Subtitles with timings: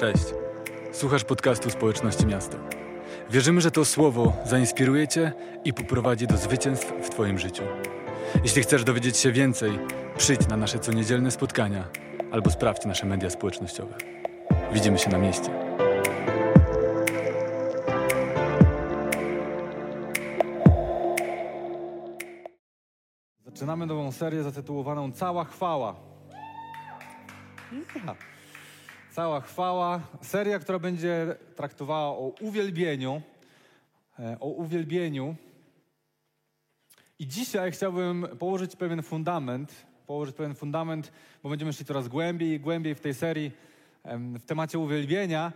[0.00, 0.24] Cześć.
[0.92, 2.58] Słuchasz podcastu Społeczności Miasta.
[3.30, 5.32] Wierzymy, że to słowo zainspiruje Cię
[5.64, 7.62] i poprowadzi do zwycięstw w Twoim życiu.
[8.42, 9.78] Jeśli chcesz dowiedzieć się więcej,
[10.16, 11.84] przyjdź na nasze coniedzielne spotkania
[12.32, 13.94] albo sprawdź nasze media społecznościowe.
[14.72, 15.50] Widzimy się na mieście.
[23.44, 25.96] Zaczynamy nową serię zatytułowaną Cała chwała.
[28.06, 28.37] Ja.
[29.18, 30.00] Cała chwała.
[30.22, 33.22] Seria, która będzie traktowała o uwielbieniu.
[34.18, 35.36] e, O uwielbieniu.
[37.18, 39.86] I dzisiaj chciałbym położyć pewien fundament.
[40.06, 41.12] Położyć pewien fundament,
[41.42, 43.52] bo będziemy szli coraz głębiej i głębiej w tej serii
[44.14, 45.52] w temacie uwielbienia.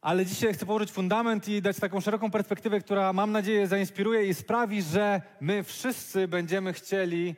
[0.00, 4.34] Ale dzisiaj chcę położyć fundament i dać taką szeroką perspektywę, która mam nadzieję zainspiruje i
[4.34, 7.34] sprawi, że my wszyscy będziemy chcieli,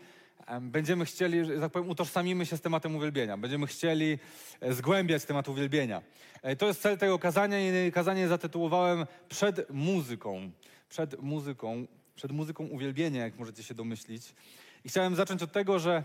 [0.60, 3.36] będziemy chcieli, że tak powiem, utożsamimy się z tematem uwielbienia.
[3.36, 4.18] Będziemy chcieli
[4.60, 6.02] e, zgłębiać temat uwielbienia.
[6.42, 10.50] E, To jest cel tego kazania i kazanie zatytułowałem Przed muzyką.
[10.88, 14.34] Przed muzyką, przed muzyką uwielbienia, jak możecie się domyślić.
[14.84, 16.04] I chciałem zacząć od tego, że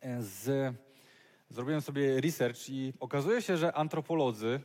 [0.00, 0.74] e, z,
[1.50, 4.60] zrobiłem sobie research i okazuje się, że antropolodzy,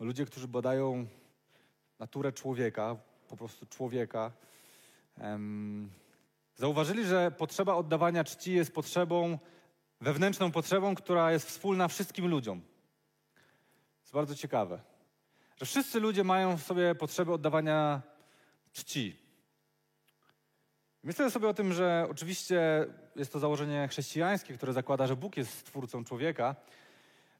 [0.00, 1.06] ludzie, którzy badają
[1.98, 2.96] naturę człowieka,
[3.28, 4.32] po prostu człowieka,
[6.62, 9.38] zauważyli, że potrzeba oddawania czci jest potrzebą,
[10.00, 12.60] wewnętrzną potrzebą, która jest wspólna wszystkim ludziom.
[12.60, 14.80] To jest bardzo ciekawe.
[15.56, 18.02] Że wszyscy ludzie mają w sobie potrzebę oddawania
[18.72, 19.16] czci.
[21.02, 25.58] Myślę sobie o tym, że oczywiście jest to założenie chrześcijańskie, które zakłada, że Bóg jest
[25.58, 26.56] stwórcą człowieka,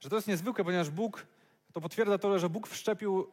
[0.00, 1.26] że to jest niezwykłe, ponieważ Bóg
[1.72, 3.32] to potwierdza to, że Bóg wszczepił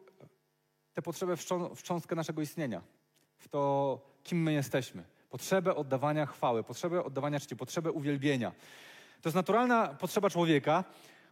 [0.93, 1.37] tę potrzebę
[1.75, 2.81] w cząstkę naszego istnienia,
[3.37, 5.18] w to, kim my jesteśmy.
[5.29, 8.51] Potrzebę oddawania chwały, potrzebę oddawania czci, potrzebę uwielbienia.
[9.21, 10.83] To jest naturalna potrzeba człowieka,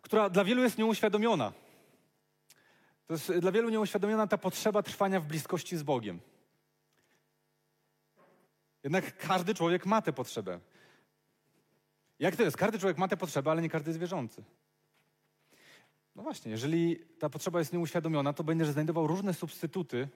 [0.01, 1.53] która dla wielu jest nieuświadomiona.
[3.07, 6.19] To jest dla wielu nieuświadomiona ta potrzeba trwania w bliskości z Bogiem.
[8.83, 10.59] Jednak każdy człowiek ma tę potrzebę.
[12.19, 12.57] Jak to jest?
[12.57, 14.43] Każdy człowiek ma tę potrzebę, ale nie każdy jest wierzący.
[16.15, 20.07] No właśnie, jeżeli ta potrzeba jest nieuświadomiona, to będziesz znajdował różne substytuty,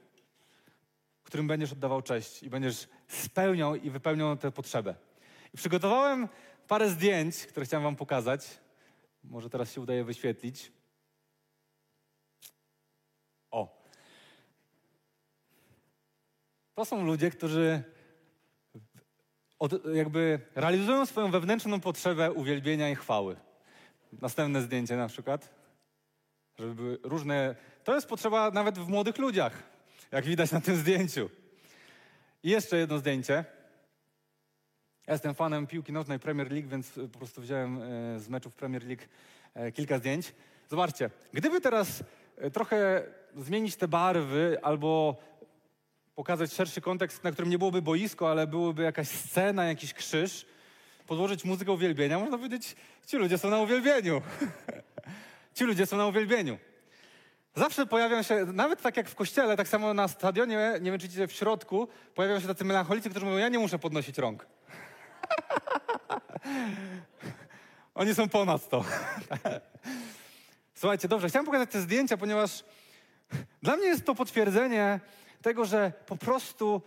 [1.31, 4.95] którym będziesz oddawał cześć i będziesz spełniał i wypełniał tę potrzebę.
[5.53, 6.27] I przygotowałem
[6.67, 8.59] parę zdjęć, które chciałem wam pokazać.
[9.23, 10.71] Może teraz się udaje wyświetlić.
[13.51, 13.83] O.
[16.75, 17.83] To są ludzie, którzy
[19.59, 23.35] od, jakby realizują swoją wewnętrzną potrzebę uwielbienia i chwały.
[24.21, 25.61] Następne zdjęcie na przykład
[26.59, 27.55] żeby były różne.
[27.83, 29.63] To jest potrzeba nawet w młodych ludziach,
[30.11, 31.29] jak widać na tym zdjęciu.
[32.43, 33.45] I jeszcze jedno zdjęcie.
[35.07, 38.85] Ja jestem fanem piłki nożnej Premier League, więc po prostu wziąłem e, z meczów Premier
[38.85, 39.03] League
[39.53, 40.33] e, kilka zdjęć.
[40.69, 42.03] Zobaczcie, gdyby teraz
[42.37, 43.03] e, trochę
[43.37, 45.17] zmienić te barwy albo
[46.15, 50.45] pokazać szerszy kontekst, na którym nie byłoby boisko, ale byłoby jakaś scena, jakiś krzyż,
[51.07, 52.75] podłożyć muzykę uwielbienia, można powiedzieć,
[53.07, 54.21] ci ludzie są na uwielbieniu.
[55.55, 56.57] Ci ludzie są na uwielbieniu.
[57.55, 61.07] Zawsze pojawiają się, nawet tak jak w kościele, tak samo na stadionie, nie wiem czy
[61.07, 64.45] widzicie w środku, pojawiają się tacy melancholicy, którzy mówią, ja nie muszę podnosić rąk.
[67.95, 68.85] Oni są ponad to.
[70.73, 72.63] Słuchajcie, dobrze, chciałem pokazać te zdjęcia, ponieważ
[73.61, 74.99] dla mnie jest to potwierdzenie
[75.41, 76.81] tego, że po prostu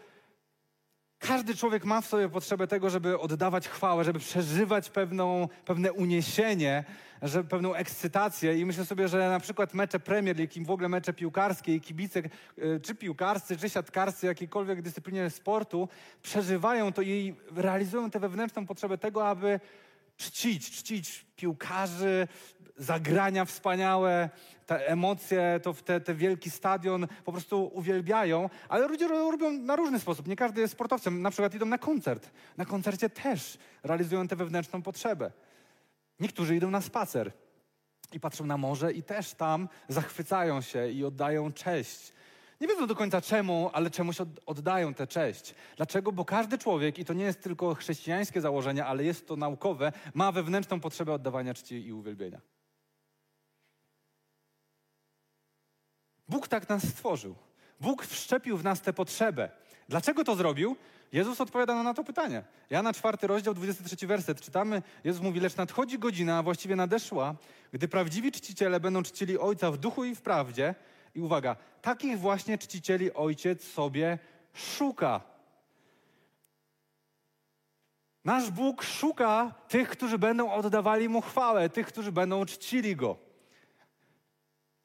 [1.26, 6.84] każdy człowiek ma w sobie potrzebę tego, żeby oddawać chwałę, żeby przeżywać pewną, pewne uniesienie,
[7.22, 8.58] że pewną ekscytację.
[8.58, 11.80] I myślę sobie, że na przykład mecze Premier League i w ogóle mecze piłkarskie i
[11.80, 12.22] kibice,
[12.58, 15.88] y, czy piłkarscy, czy siatkarscy, jakiejkolwiek dyscyplinie sportu,
[16.22, 19.60] przeżywają to i realizują tę wewnętrzną potrzebę tego, aby
[20.16, 22.28] czcić, czcić piłkarzy,
[22.76, 24.30] zagrania wspaniałe,
[24.66, 29.50] te emocje, to w te, te wielki stadion po prostu uwielbiają, ale ludzie ro- robią
[29.52, 30.28] na różny sposób.
[30.28, 31.22] Nie każdy jest sportowcem.
[31.22, 32.30] Na przykład idą na koncert.
[32.56, 35.30] Na koncercie też realizują tę wewnętrzną potrzebę.
[36.20, 37.32] Niektórzy idą na spacer
[38.12, 42.12] i patrzą na morze i też tam zachwycają się i oddają cześć.
[42.60, 45.54] Nie wiedzą do końca czemu, ale czemuś od, oddają tę cześć.
[45.77, 46.12] Dlaczego?
[46.12, 50.33] Bo każdy człowiek, i to nie jest tylko chrześcijańskie założenie, ale jest to naukowe, ma
[50.33, 52.41] wewnętrzną potrzebę oddawania czci i uwielbienia.
[56.28, 57.34] Bóg tak nas stworzył.
[57.80, 59.50] Bóg wszczepił w nas tę potrzebę.
[59.88, 60.76] Dlaczego to zrobił?
[61.12, 62.42] Jezus odpowiada na to pytanie.
[62.71, 64.41] Jana 4 rozdział, 23 werset.
[64.41, 67.34] Czytamy, Jezus mówi, lecz nadchodzi godzina, a właściwie nadeszła,
[67.72, 70.74] gdy prawdziwi czciciele będą czcili Ojca w duchu i w prawdzie.
[71.15, 74.18] I uwaga, takich właśnie czcicieli Ojciec sobie
[74.54, 75.20] szuka.
[78.24, 83.16] Nasz Bóg szuka tych, którzy będą oddawali Mu chwałę, tych, którzy będą czcili Go.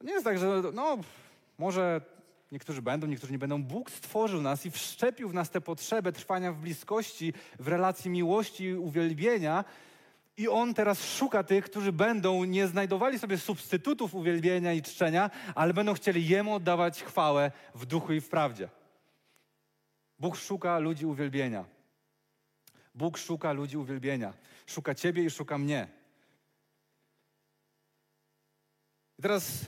[0.02, 0.98] Nie jest tak, że no,
[1.60, 2.02] może
[2.52, 3.64] niektórzy będą, niektórzy nie będą.
[3.64, 8.64] Bóg stworzył nas i wszczepił w nas tę potrzebę trwania w bliskości, w relacji miłości
[8.64, 9.66] i uwielbienia.
[10.38, 15.74] I On teraz szuka tych, którzy będą nie znajdowali sobie substytutów uwielbienia i czczenia, ale
[15.74, 18.70] będą chcieli Jemu oddawać chwałę w duchu i w prawdzie.
[20.20, 21.66] Bóg szuka ludzi uwielbienia.
[22.96, 24.34] Bóg szuka ludzi uwielbienia.
[24.66, 25.88] Szuka Ciebie i szuka mnie.
[29.20, 29.66] I teraz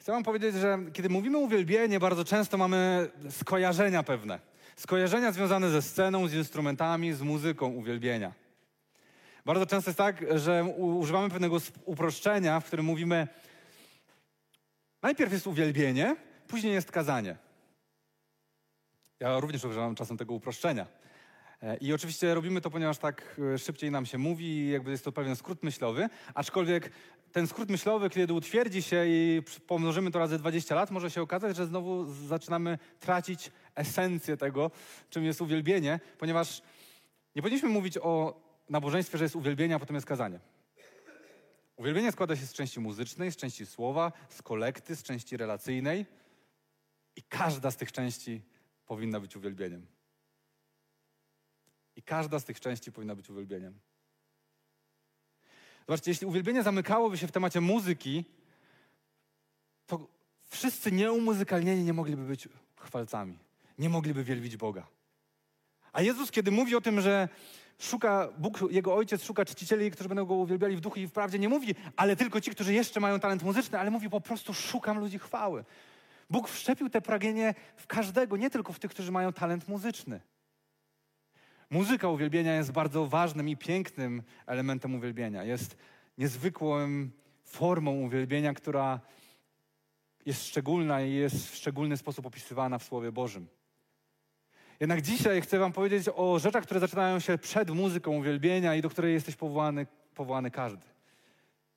[0.00, 4.40] chcę Wam powiedzieć, że kiedy mówimy uwielbienie, bardzo często mamy skojarzenia pewne.
[4.76, 8.32] Skojarzenia związane ze sceną, z instrumentami, z muzyką uwielbienia.
[9.44, 13.28] Bardzo często jest tak, że używamy pewnego uproszczenia, w którym mówimy,
[15.02, 16.16] najpierw jest uwielbienie,
[16.48, 17.36] później jest kazanie.
[19.20, 20.86] Ja również używam czasem tego uproszczenia.
[21.62, 25.12] E, I oczywiście robimy to, ponieważ tak e, szybciej nam się mówi jakby jest to
[25.12, 26.92] pewien skrót myślowy, aczkolwiek
[27.32, 31.56] ten skrót myślowy, kiedy utwierdzi się i pomnożymy to razy 20 lat, może się okazać,
[31.56, 34.70] że znowu zaczynamy tracić esencję tego,
[35.10, 36.62] czym jest uwielbienie, ponieważ
[37.34, 40.40] nie powinniśmy mówić o nabożeństwie, że jest uwielbienie, a potem jest kazanie.
[41.76, 46.06] Uwielbienie składa się z części muzycznej, z części słowa, z kolekty, z części relacyjnej
[47.16, 48.42] i każda z tych części
[48.86, 49.86] powinna być uwielbieniem.
[51.96, 53.80] I każda z tych części powinna być uwielbieniem.
[55.90, 58.24] Zobaczcie, jeśli uwielbienie zamykałoby się w temacie muzyki,
[59.86, 60.08] to
[60.48, 63.38] wszyscy nieumuzykalnieni nie mogliby być chwalcami.
[63.78, 64.86] Nie mogliby wielbić Boga.
[65.92, 67.28] A Jezus, kiedy mówi o tym, że
[67.78, 71.38] szuka, Bóg, Jego Ojciec szuka czcicieli, którzy będą Go uwielbiali w duchu i w prawdzie,
[71.38, 74.98] nie mówi, ale tylko ci, którzy jeszcze mają talent muzyczny, ale mówi po prostu szukam
[74.98, 75.64] ludzi chwały.
[76.30, 80.20] Bóg wszczepił te pragnienie w każdego, nie tylko w tych, którzy mają talent muzyczny.
[81.70, 85.44] Muzyka uwielbienia jest bardzo ważnym i pięknym elementem uwielbienia.
[85.44, 85.76] Jest
[86.18, 86.88] niezwykłą
[87.44, 89.00] formą uwielbienia, która
[90.26, 93.48] jest szczególna i jest w szczególny sposób opisywana w Słowie Bożym.
[94.80, 98.90] Jednak dzisiaj chcę Wam powiedzieć o rzeczach, które zaczynają się przed muzyką uwielbienia i do
[98.90, 100.86] której jesteś powołany, powołany każdy.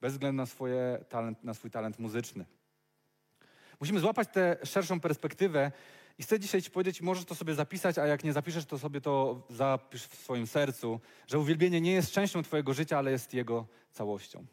[0.01, 2.45] Bez względu na, swoje talent, na swój talent muzyczny.
[3.79, 5.71] Musimy złapać tę szerszą perspektywę
[6.17, 9.01] i chcę dzisiaj Ci powiedzieć, możesz to sobie zapisać, a jak nie zapiszesz, to sobie
[9.01, 13.67] to zapisz w swoim sercu, że uwielbienie nie jest częścią Twojego życia, ale jest jego
[13.91, 14.45] całością.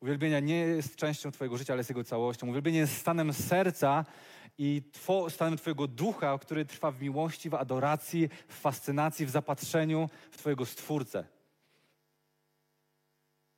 [0.00, 2.48] Uwielbienie nie jest częścią Twojego życia, ale jest jego całością.
[2.48, 4.04] Uwielbienie jest stanem serca
[4.58, 10.08] i two, stanem Twojego ducha, który trwa w miłości, w adoracji, w fascynacji, w zapatrzeniu
[10.30, 11.24] w Twojego Stwórcę.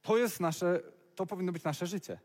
[0.03, 0.81] To jest nasze,
[1.15, 2.19] to powinno być nasze życie.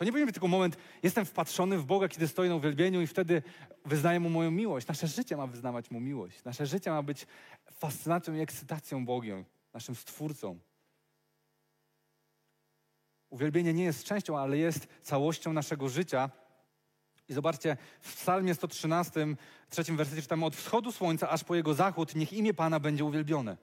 [0.00, 3.42] To nie być tylko moment, jestem wpatrzony w Boga, kiedy stoję na uwielbieniu i wtedy
[3.84, 4.86] wyznaję Mu moją miłość.
[4.86, 6.44] Nasze życie ma wyznawać Mu miłość.
[6.44, 7.26] Nasze życie ma być
[7.72, 9.44] fascynacją i ekscytacją Bogiem,
[9.74, 10.58] naszym Stwórcą.
[13.30, 16.30] Uwielbienie nie jest częścią, ale jest całością naszego życia.
[17.28, 19.26] I zobaczcie, w psalmie 113,
[19.70, 23.56] trzecim wersecie czytamy od wschodu słońca aż po jego zachód, niech imię Pana będzie uwielbione.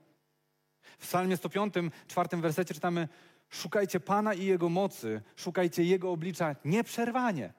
[0.81, 1.73] W psalmie 105,
[2.07, 3.07] czwartym wersecie czytamy
[3.49, 7.53] Szukajcie Pana i Jego mocy, szukajcie Jego oblicza nieprzerwanie.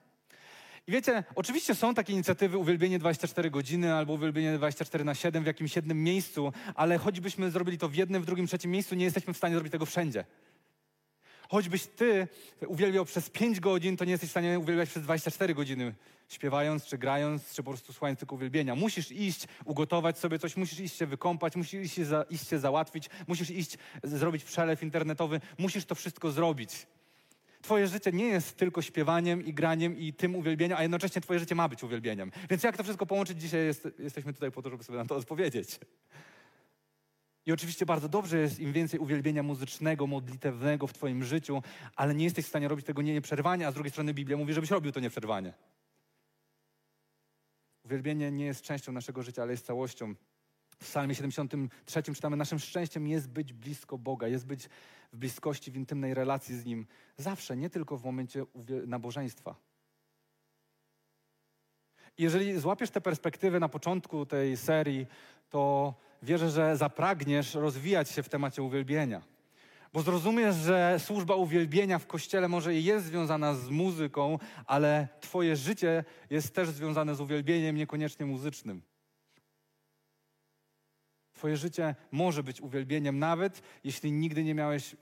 [0.86, 5.46] I wiecie, oczywiście są takie inicjatywy uwielbienie 24 godziny albo uwielbienie 24 na 7 w
[5.46, 9.34] jakimś jednym miejscu, ale choćbyśmy zrobili to w jednym, w drugim, trzecim miejscu, nie jesteśmy
[9.34, 10.24] w stanie zrobić tego wszędzie.
[11.48, 12.28] Choćbyś ty
[12.66, 15.94] uwielbiał przez 5 godzin, to nie jesteś w stanie uwielbiać przez 24 godziny,
[16.28, 18.74] śpiewając, czy grając, czy po prostu słuchając tylko uwielbienia.
[18.74, 22.58] Musisz iść, ugotować sobie coś, musisz iść się wykąpać, musisz iść się, za, iść się
[22.58, 26.86] załatwić, musisz iść zrobić przelew internetowy, musisz to wszystko zrobić.
[27.62, 31.54] Twoje życie nie jest tylko śpiewaniem i graniem i tym uwielbieniem, a jednocześnie Twoje życie
[31.54, 32.32] ma być uwielbieniem.
[32.50, 33.40] Więc jak to wszystko połączyć?
[33.40, 35.78] Dzisiaj jest, jesteśmy tutaj po to, żeby sobie na to odpowiedzieć.
[37.48, 41.62] I oczywiście bardzo dobrze jest im więcej uwielbienia muzycznego, modlitewnego w Twoim życiu,
[41.96, 44.54] ale nie jesteś w stanie robić tego nie nieprzerwanie, a z drugiej strony Biblia mówi,
[44.54, 45.54] żebyś robił to nieprzerwanie.
[47.84, 50.14] Uwielbienie nie jest częścią naszego życia, ale jest całością.
[50.70, 54.68] W Psalmie 73 czytamy: Naszym szczęściem jest być blisko Boga, jest być
[55.12, 56.86] w bliskości, w intymnej relacji z Nim.
[57.16, 58.44] Zawsze, nie tylko w momencie
[58.86, 59.56] nabożeństwa.
[62.18, 65.06] Jeżeli złapiesz tę perspektywę na początku tej serii,
[65.50, 69.22] to wierzę, że zapragniesz rozwijać się w temacie uwielbienia.
[69.92, 75.56] Bo zrozumiesz, że służba uwielbienia w kościele może i jest związana z muzyką, ale Twoje
[75.56, 78.82] życie jest też związane z uwielbieniem, niekoniecznie muzycznym.
[81.32, 84.96] Twoje życie może być uwielbieniem, nawet jeśli nigdy nie miałeś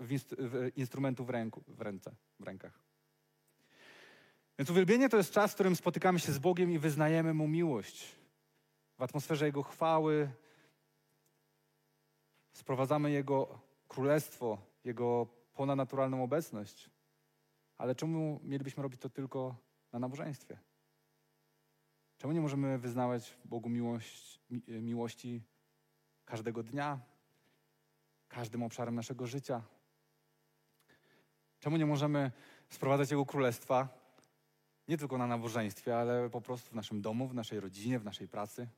[0.77, 2.81] instrumentu w, ręku, w, ręce, w rękach.
[4.59, 8.13] Więc uwielbienie to jest czas, w którym spotykamy się z Bogiem i wyznajemy Mu miłość.
[8.99, 10.31] W atmosferze Jego chwały
[12.57, 13.59] sprowadzamy Jego
[13.89, 16.91] królestwo, Jego ponadnaturalną obecność.
[17.79, 19.57] Ale czemu mielibyśmy robić to tylko
[19.93, 20.59] na nabożeństwie?
[22.19, 25.43] Czemu nie możemy wyznawać Bogu miłość, mi, miłości
[26.25, 27.01] każdego dnia,
[28.29, 29.63] każdym obszarem naszego życia?
[31.61, 32.33] Czemu nie możemy
[32.69, 33.89] sprowadzać Jego Królestwa
[34.89, 38.29] nie tylko na nabożeństwie, ale po prostu w naszym domu, w naszej rodzinie, w naszej
[38.29, 38.69] pracy?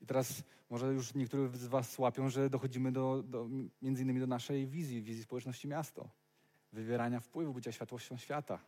[0.00, 3.48] I teraz może już niektórzy z Was łapią, że dochodzimy do, do,
[3.82, 6.08] między innymi do naszej wizji, wizji społeczności miasto.
[6.72, 8.58] Wywierania wpływu, bycia światłością świata,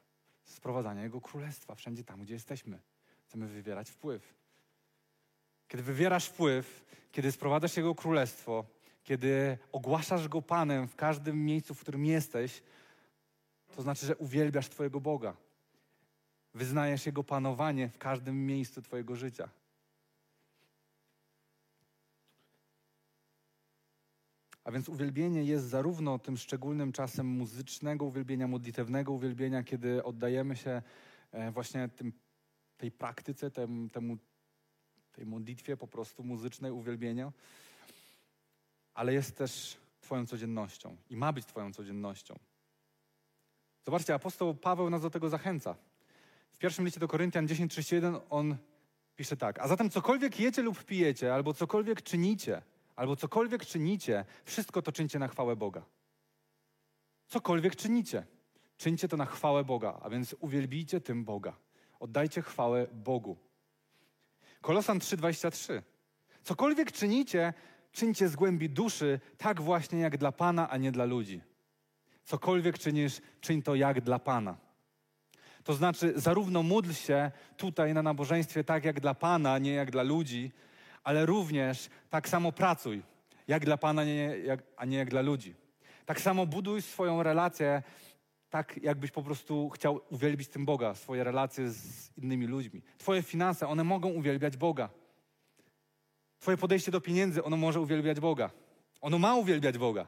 [0.45, 2.79] sprowadzania Jego Królestwa wszędzie tam, gdzie jesteśmy.
[3.25, 4.35] Chcemy wywierać wpływ.
[5.69, 8.65] Kiedy wywierasz wpływ, kiedy sprowadzasz Jego Królestwo,
[9.05, 12.63] kiedy ogłaszasz Go Panem w każdym miejscu, w którym jesteś,
[13.77, 15.37] to znaczy, że uwielbiasz Twojego Boga.
[16.55, 19.49] Wyznajesz Jego panowanie w każdym miejscu Twojego życia.
[24.69, 30.83] A więc uwielbienie jest zarówno tym szczególnym czasem muzycznego uwielbienia, modlitewnego uwielbienia, kiedy oddajemy się
[31.33, 32.13] e, właśnie tym,
[32.77, 34.17] tej praktyce, tem, temu,
[35.13, 37.33] tej modlitwie po prostu muzycznej uwielbienia,
[38.95, 42.39] ale jest też Twoją codziennością i ma być Twoją codziennością.
[43.87, 45.77] Zobaczcie, apostoł Paweł nas do tego zachęca.
[46.53, 48.57] W pierwszym liście do Koryntian 10:31 on
[49.17, 52.63] pisze tak: A zatem cokolwiek jecie lub pijecie, albo cokolwiek czynicie,
[52.99, 55.83] albo cokolwiek czynicie, wszystko to czyńcie na chwałę Boga.
[57.27, 58.27] Cokolwiek czynicie,
[58.77, 61.57] czyńcie to na chwałę Boga, a więc uwielbijcie tym Boga.
[62.01, 63.37] Oddajcie chwałę Bogu.
[64.61, 65.83] Kolosan 3:23.
[66.43, 67.55] Cokolwiek czynicie,
[67.93, 71.41] czyńcie z głębi duszy, tak właśnie jak dla Pana, a nie dla ludzi.
[72.25, 74.57] Cokolwiek czynisz, czyń to jak dla Pana.
[75.65, 80.03] To znaczy, zarówno módl się tutaj na nabożeństwie tak jak dla Pana, nie jak dla
[80.03, 80.53] ludzi,
[81.05, 83.03] ale również tak samo pracuj,
[83.49, 84.03] jak dla Pana,
[84.77, 85.55] a nie jak dla ludzi.
[86.07, 87.83] Tak samo buduj swoją relację,
[88.51, 92.83] tak jakbyś po prostu chciał uwielbić tym Boga, swoje relacje z innymi ludźmi.
[92.99, 94.89] Twoje finanse, one mogą uwielbiać Boga.
[96.39, 98.51] Twoje podejście do pieniędzy, ono może uwielbiać Boga.
[99.01, 100.07] Ono ma uwielbiać Boga.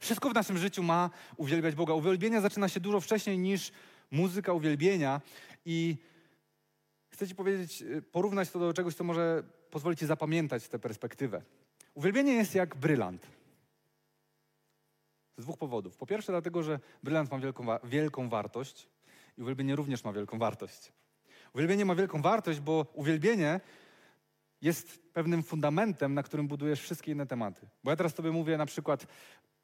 [0.00, 1.94] Wszystko w naszym życiu ma uwielbiać Boga.
[1.94, 3.72] Uwielbienie zaczyna się dużo wcześniej niż
[4.10, 5.20] muzyka uwielbienia
[5.64, 5.96] i
[7.08, 9.42] chcę Ci powiedzieć, y, porównać to do czegoś, co może
[9.74, 11.42] pozwolić Ci zapamiętać tę perspektywę.
[11.94, 13.26] Uwielbienie jest jak brylant.
[15.36, 15.96] Z dwóch powodów.
[15.96, 18.88] Po pierwsze, dlatego, że brylant ma wielką, wielką wartość
[19.38, 20.92] i uwielbienie również ma wielką wartość.
[21.54, 23.60] Uwielbienie ma wielką wartość, bo uwielbienie
[24.62, 27.66] jest pewnym fundamentem, na którym budujesz wszystkie inne tematy.
[27.84, 29.06] Bo ja teraz Tobie mówię na przykład,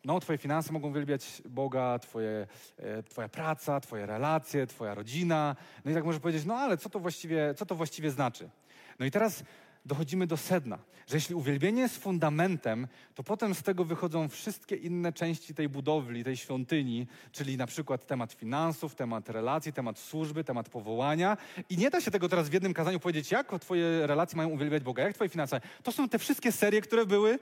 [0.04, 5.56] no, Twoje finanse mogą uwielbiać Boga, twoje, e, Twoja praca, Twoje relacje, Twoja rodzina.
[5.84, 8.50] No i tak możesz powiedzieć, no ale co to właściwie, co to właściwie znaczy?
[8.98, 9.44] No i teraz
[9.84, 15.12] dochodzimy do sedna, że jeśli uwielbienie jest fundamentem, to potem z tego wychodzą wszystkie inne
[15.12, 20.68] części tej budowli, tej świątyni, czyli na przykład temat finansów, temat relacji, temat służby, temat
[20.68, 21.36] powołania.
[21.68, 24.82] I nie da się tego teraz w jednym kazaniu powiedzieć, jak Twoje relacje mają uwielbiać
[24.82, 25.60] Boga, jak Twoje finanse.
[25.82, 27.38] To są te wszystkie serie, które były,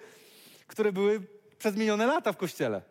[0.66, 1.26] które były
[1.58, 2.82] przez minione lata w kościele.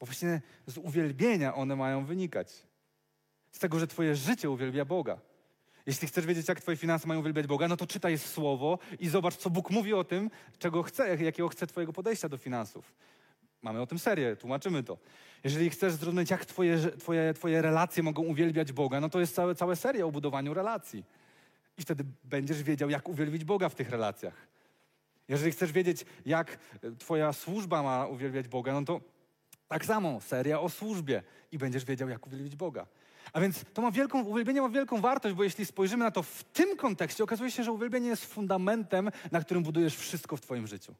[0.00, 2.66] Bo właśnie z uwielbienia one mają wynikać.
[3.50, 5.18] Z tego, że Twoje życie uwielbia Boga.
[5.86, 9.36] Jeśli chcesz wiedzieć, jak Twoje finanse mają uwielbiać Boga, no to czytaj Słowo i zobacz,
[9.36, 12.94] co Bóg mówi o tym, czego chce, jakiego chce Twojego podejścia do finansów.
[13.62, 14.98] Mamy o tym serię, tłumaczymy to.
[15.44, 19.54] Jeżeli chcesz zrozumieć, jak twoje, twoje, twoje relacje mogą uwielbiać Boga, no to jest całe,
[19.54, 21.04] całe seria o budowaniu relacji.
[21.78, 24.34] I wtedy będziesz wiedział, jak uwielbić Boga w tych relacjach.
[25.28, 26.58] Jeżeli chcesz wiedzieć, jak
[26.98, 29.00] Twoja służba ma uwielbiać Boga, no to
[29.68, 31.22] tak samo seria o służbie
[31.52, 32.86] i będziesz wiedział, jak uwielbić Boga.
[33.32, 36.44] A więc to ma wielką, uwielbienie ma wielką wartość, bo jeśli spojrzymy na to w
[36.44, 40.94] tym kontekście, okazuje się, że uwielbienie jest fundamentem, na którym budujesz wszystko w Twoim życiu.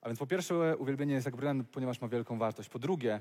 [0.00, 2.68] A więc po pierwsze, uwielbienie jest jak brylant, ponieważ ma wielką wartość.
[2.68, 3.20] Po drugie,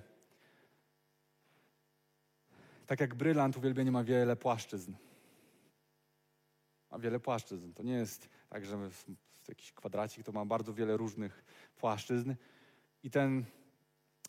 [2.87, 4.93] tak jak brylant, uwielbienie ma wiele płaszczyzn.
[6.91, 7.73] Ma wiele płaszczyzn.
[7.73, 8.89] To nie jest tak, że
[9.47, 11.43] jakiś kwadracik to ma bardzo wiele różnych
[11.75, 12.33] płaszczyzn.
[13.03, 13.45] I ten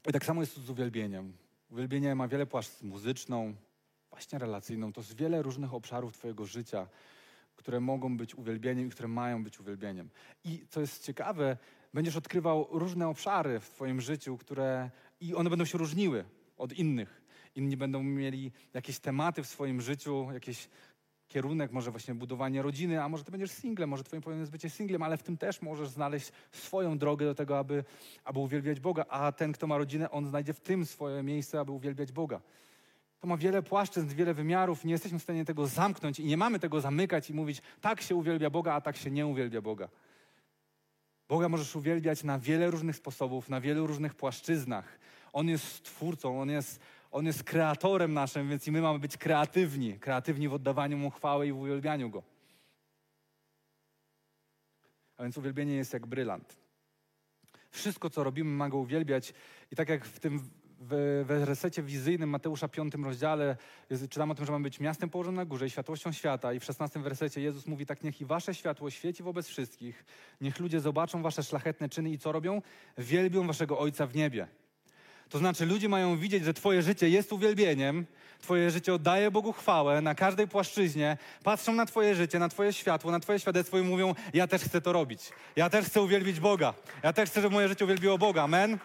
[0.09, 1.33] i tak samo jest z uwielbieniem.
[1.71, 3.55] Uwielbienie ma wiele płaszczyzn muzyczną,
[4.11, 4.93] właśnie relacyjną.
[4.93, 6.87] To jest wiele różnych obszarów Twojego życia,
[7.57, 10.11] które mogą być uwielbieniem i które mają być uwielbieniem.
[10.45, 11.57] I co jest ciekawe,
[11.95, 16.25] będziesz odkrywał różne obszary w Twoim życiu, które i one będą się różniły
[16.57, 17.23] od innych.
[17.55, 20.69] Inni będą mieli jakieś tematy w swoim życiu, jakieś
[21.35, 24.71] kierunek, może właśnie budowanie rodziny, a może ty będziesz singlem, może twoim powinien jest bycie
[24.71, 27.85] singlem, ale w tym też możesz znaleźć swoją drogę do tego, aby,
[28.25, 31.73] aby uwielbiać Boga, a ten, kto ma rodzinę, on znajdzie w tym swoje miejsce, aby
[31.73, 32.41] uwielbiać Boga.
[33.21, 36.59] To ma wiele płaszczyzn, wiele wymiarów, nie jesteśmy w stanie tego zamknąć i nie mamy
[36.59, 39.89] tego zamykać i mówić, tak się uwielbia Boga, a tak się nie uwielbia Boga.
[41.29, 44.99] Boga możesz uwielbiać na wiele różnych sposobów, na wielu różnych płaszczyznach.
[45.33, 46.81] On jest stwórcą, on jest,
[47.15, 51.47] on jest kreatorem naszym, więc i my mamy być kreatywni, kreatywni w oddawaniu Mu chwały
[51.47, 52.23] i w uwielbianiu Go.
[55.17, 56.57] A więc uwielbienie jest jak brylant.
[57.71, 59.35] Wszystko, co robimy, ma Go uwielbiać.
[59.73, 63.57] I tak jak w tym w wersecie wizyjnym Mateusza 5 rozdziale
[63.91, 66.53] jest, czytamy o tym, że mamy być miastem położonym na górze i światłością świata.
[66.53, 70.05] I w 16 wersecie Jezus mówi tak, niech i wasze światło świeci wobec wszystkich.
[70.41, 72.63] Niech ludzie zobaczą wasze szlachetne czyny i co robią?
[72.99, 74.49] Wielbią waszego Ojca w niebie.
[75.29, 78.07] To znaczy ludzie mają widzieć, że twoje życie jest uwielbieniem,
[78.41, 83.11] twoje życie oddaje Bogu chwałę na każdej płaszczyźnie, patrzą na twoje życie, na twoje światło,
[83.11, 85.31] na twoje świadectwo i mówią, ja też chcę to robić.
[85.57, 86.75] Ja też chcę uwielbić Boga.
[87.03, 88.43] Ja też chcę, żeby moje życie uwielbiło Boga.
[88.43, 88.79] Amen?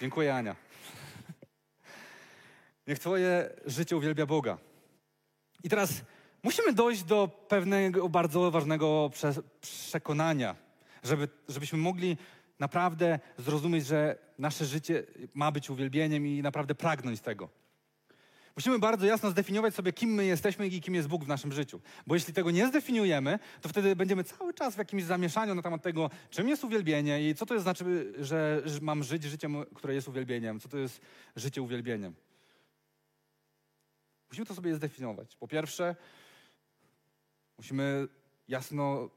[0.00, 0.56] Dziękuję, Ania.
[2.86, 4.58] Niech Twoje życie uwielbia Boga.
[5.64, 5.90] I teraz
[6.42, 10.56] musimy dojść do pewnego bardzo ważnego prze przekonania,
[11.02, 12.16] żeby, żebyśmy mogli
[12.62, 15.02] naprawdę zrozumieć, że nasze życie
[15.34, 17.48] ma być uwielbieniem i naprawdę pragnąć tego.
[18.56, 21.80] Musimy bardzo jasno zdefiniować sobie, kim my jesteśmy i kim jest Bóg w naszym życiu.
[22.06, 25.82] Bo jeśli tego nie zdefiniujemy, to wtedy będziemy cały czas w jakimś zamieszaniu na temat
[25.82, 30.08] tego, czym jest uwielbienie i co to jest znaczy, że mam żyć życiem, które jest
[30.08, 31.00] uwielbieniem, co to jest
[31.36, 32.14] życie uwielbieniem.
[34.30, 35.36] Musimy to sobie zdefiniować.
[35.36, 35.96] Po pierwsze,
[37.58, 38.08] musimy
[38.48, 39.10] jasno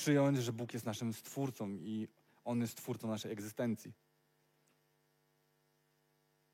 [0.00, 2.08] przyjąć, że Bóg jest naszym stwórcą i
[2.44, 3.92] On jest stwórcą naszej egzystencji.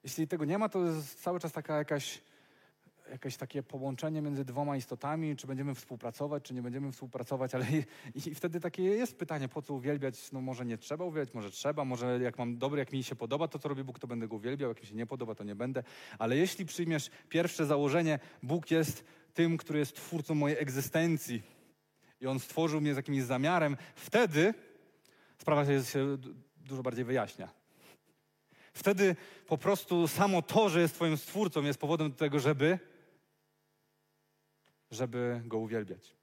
[0.05, 2.23] Jeśli tego nie ma, to jest cały czas taka jakaś,
[3.11, 7.67] jakieś takie połączenie między dwoma istotami, czy będziemy współpracować, czy nie będziemy współpracować, ale
[8.15, 10.33] i, i, wtedy takie jest pytanie, po co uwielbiać?
[10.33, 13.49] No może nie trzeba uwielbiać, może trzeba, może jak mam dobry, jak mi się podoba
[13.49, 15.55] to, co robi Bóg, to będę go uwielbiał, jak mi się nie podoba, to nie
[15.55, 15.83] będę.
[16.19, 21.56] Ale jeśli przyjmiesz pierwsze założenie, Bóg jest tym, który jest twórcą mojej egzystencji
[22.21, 24.55] i On stworzył mnie z jakimś zamiarem, wtedy
[25.39, 26.19] sprawa się, się
[26.57, 27.49] dużo bardziej wyjaśnia.
[28.73, 32.79] Wtedy po prostu samo to, że jest Twoim stwórcą, jest powodem do tego, żeby,
[34.91, 36.15] żeby go uwielbiać.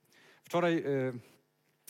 [0.43, 0.84] Wczoraj y,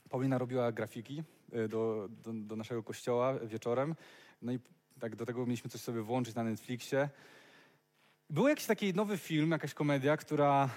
[0.10, 1.24] Paulina robiła grafiki
[1.56, 3.96] y, do, do, do, naszego kościoła wieczorem.
[4.42, 4.60] No i
[5.00, 7.10] tak do tego mieliśmy coś sobie włączyć na Netflixie.
[8.30, 10.70] Był jakiś taki nowy film, jakaś komedia, która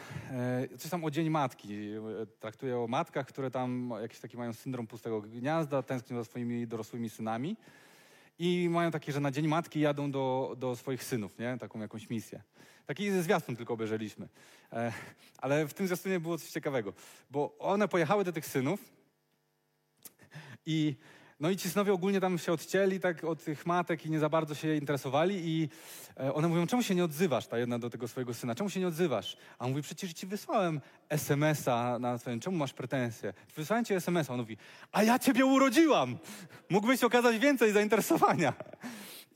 [0.73, 1.69] y, coś tam o Dzień Matki.
[2.41, 7.11] Traktuje o matkach, które tam jakiś taki mają syndrom pustego gniazda, tęsknią za swoimi dorosłymi
[7.11, 7.57] synami.
[8.39, 11.59] I mają takie, że na Dzień Matki jadą do, do swoich synów, nie?
[11.59, 12.43] Taką jakąś misję.
[12.87, 14.29] Taki zwiastun tylko obejrzeliśmy.
[14.73, 14.93] E,
[15.39, 16.93] ale w tym zwiastunie było coś ciekawego,
[17.31, 18.81] bo one pojechały do tych synów
[20.67, 20.97] i
[21.41, 24.29] no i ci synowie ogólnie tam się odcięli tak od tych matek i nie za
[24.29, 25.69] bardzo się interesowali i
[26.21, 28.81] e, one mówią, czemu się nie odzywasz, ta jedna do tego swojego syna, czemu się
[28.81, 29.37] nie odzywasz?
[29.59, 33.33] A on mówi, przecież ci wysłałem SMS-a na swoim, czemu masz pretensje?
[33.57, 34.57] Wysłałem ci SMS-a, on mówi,
[34.93, 36.19] a ja ciebie urodziłam!
[36.71, 38.53] Mógłbyś okazać więcej zainteresowania.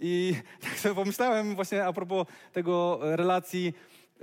[0.00, 0.34] I
[0.64, 3.74] tak sobie pomyślałem właśnie a propos tego relacji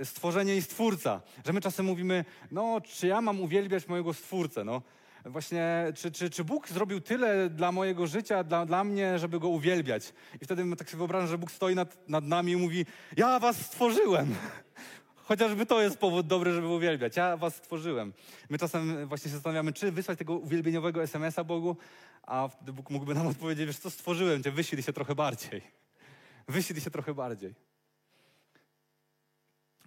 [0.03, 4.81] stworzenie i stwórca, że my czasem mówimy, no czy ja mam uwielbiać mojego stwórcę, no
[5.29, 9.47] właśnie, czy, czy, czy Bóg zrobił tyle dla mojego życia, dla, dla mnie, żeby Go
[9.47, 10.13] uwielbiać?
[10.41, 12.85] I wtedy tak sobie wyobrażam, że Bóg stoi nad, nad nami i mówi,
[13.17, 14.35] ja was stworzyłem.
[15.27, 17.17] Chociażby to jest powód dobry, żeby uwielbiać.
[17.17, 18.13] Ja was stworzyłem.
[18.49, 21.77] My czasem właśnie się zastanawiamy, czy wysłać tego uwielbieniowego SMS-a Bogu,
[22.23, 25.61] a wtedy Bóg mógłby nam odpowiedzieć, wiesz co, stworzyłem cię, wyślij się trochę bardziej.
[26.47, 27.53] Wyślij się trochę bardziej.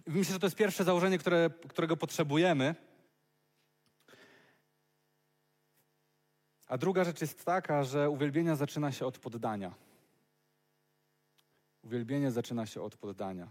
[0.07, 2.75] Myślę, że to jest pierwsze założenie, które, którego potrzebujemy,
[6.71, 9.73] A druga rzecz jest taka, że uwielbienie zaczyna się od poddania.
[11.83, 13.47] Uwielbienie zaczyna się od poddania.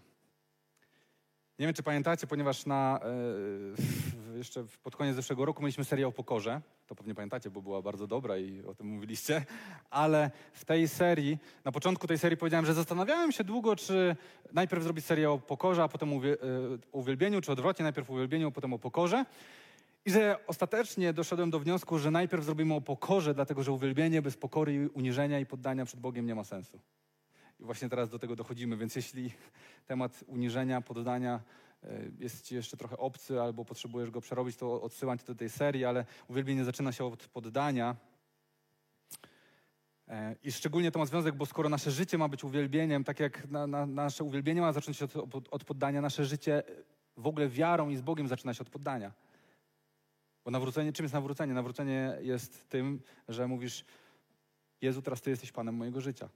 [1.59, 3.01] Nie wiem, czy pamiętacie, ponieważ na,
[4.35, 6.61] e, jeszcze pod koniec zeszłego roku mieliśmy serię o pokorze.
[6.87, 9.45] To pewnie pamiętacie, bo była bardzo dobra i o tym mówiliście.
[9.91, 14.17] Ale w tej serii, na początku tej serii powiedziałem, że zastanawiałem się długo, czy
[14.53, 16.19] najpierw zrobić serię o pokorze, a potem o e,
[16.93, 19.25] uwielbieniu, czy odwrotnie, najpierw o uwielbieniu, a potem o pokorze.
[20.05, 24.37] I że ostatecznie doszedłem do wniosku, że najpierw zrobimy o pokorze, dlatego że uwielbienie bez
[24.37, 26.81] pokory, uniżenia i poddania przed Bogiem nie ma sensu.
[27.61, 29.33] I właśnie teraz do tego dochodzimy, więc jeśli
[29.87, 31.41] temat uniżenia, poddania
[31.83, 35.51] e, jest ci jeszcze trochę obcy albo potrzebujesz go przerobić, to odsyłam cię do tej
[35.51, 37.97] serii, ale uwielbienie zaczyna się od poddania.
[40.09, 43.51] E, I szczególnie to ma związek, bo skoro nasze życie ma być uwielbieniem, tak jak
[43.51, 46.63] na, na, nasze uwielbienie ma zacząć się od, od poddania, nasze życie
[47.17, 49.13] w ogóle wiarą i z Bogiem zaczyna się od poddania.
[50.51, 51.55] Bo nawrócenie, czym jest nawrócenie?
[51.55, 53.85] Nawrócenie jest tym, że mówisz,
[54.81, 56.29] Jezu, teraz Ty jesteś Panem mojego życia.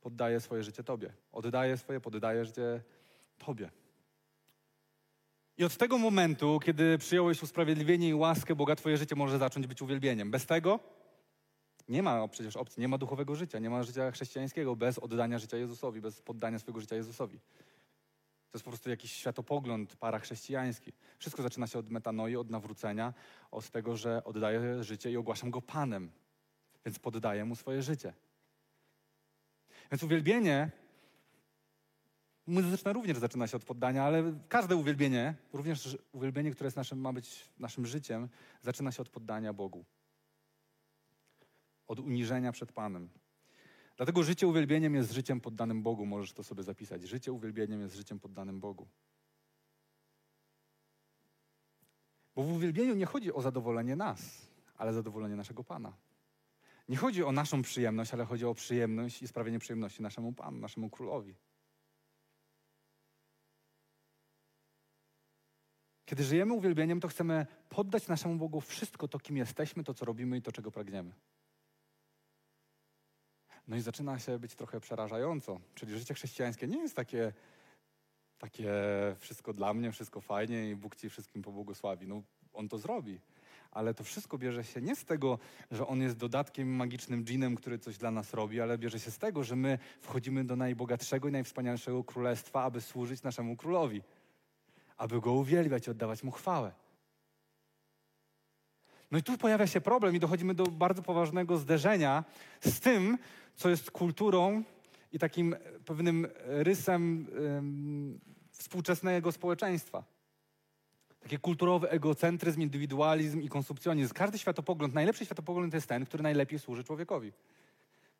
[0.00, 1.12] Poddaję swoje życie Tobie.
[1.32, 2.82] Oddaję swoje, poddaję życie
[3.38, 3.70] Tobie.
[5.58, 9.82] I od tego momentu, kiedy przyjąłeś usprawiedliwienie i łaskę Boga, twoje życie może zacząć być
[9.82, 10.30] uwielbieniem.
[10.30, 10.80] Bez tego
[11.88, 15.56] nie ma przecież opcji, nie ma duchowego życia, nie ma życia chrześcijańskiego bez oddania życia
[15.56, 17.40] Jezusowi, bez poddania swojego życia Jezusowi.
[18.52, 20.92] To jest po prostu jakiś światopogląd parachrześcijański.
[21.18, 23.14] Wszystko zaczyna się od metanoi, od nawrócenia,
[23.50, 26.10] od tego, że oddaję życie i ogłaszam go Panem.
[26.84, 28.14] Więc poddaję mu swoje życie.
[29.90, 30.70] Więc uwielbienie
[32.46, 37.12] muzyczne również zaczyna się od poddania, ale każde uwielbienie, również uwielbienie, które jest naszym, ma
[37.12, 38.28] być naszym życiem,
[38.62, 39.84] zaczyna się od poddania Bogu.
[41.86, 43.08] Od uniżenia przed Panem.
[43.96, 46.06] Dlatego życie uwielbieniem jest życiem poddanym Bogu.
[46.06, 47.02] Możesz to sobie zapisać.
[47.02, 48.88] Życie uwielbieniem jest życiem poddanym Bogu.
[52.34, 55.96] Bo w uwielbieniu nie chodzi o zadowolenie nas, ale zadowolenie naszego Pana.
[56.88, 60.90] Nie chodzi o naszą przyjemność, ale chodzi o przyjemność i sprawienie przyjemności naszemu Panu, naszemu
[60.90, 61.34] Królowi.
[66.04, 70.36] Kiedy żyjemy uwielbieniem, to chcemy poddać naszemu Bogu wszystko to, kim jesteśmy, to, co robimy
[70.36, 71.14] i to, czego pragniemy.
[73.68, 75.60] No i zaczyna się być trochę przerażająco.
[75.74, 77.32] Czyli życie chrześcijańskie nie jest takie,
[78.38, 78.72] takie
[79.18, 82.08] wszystko dla mnie, wszystko fajnie i Bóg ci wszystkim pobłogosławi.
[82.08, 82.22] No,
[82.52, 83.20] On to zrobi.
[83.70, 85.38] Ale to wszystko bierze się nie z tego,
[85.70, 89.18] że On jest dodatkiem magicznym dżinem, który coś dla nas robi, ale bierze się z
[89.18, 94.02] tego, że my wchodzimy do najbogatszego i najwspanialszego królestwa, aby służyć naszemu królowi.
[94.96, 96.72] Aby Go uwielbiać i oddawać Mu chwałę.
[99.12, 102.24] No i tu pojawia się problem i dochodzimy do bardzo poważnego zderzenia
[102.60, 103.18] z tym,
[103.54, 104.62] co jest kulturą
[105.12, 108.20] i takim pewnym rysem um,
[108.50, 110.04] współczesnego społeczeństwa.
[111.20, 114.14] Taki kulturowy egocentryzm, indywidualizm i konsumpcjonizm.
[114.14, 117.32] Każdy światopogląd, najlepszy światopogląd jest ten, który najlepiej służy człowiekowi.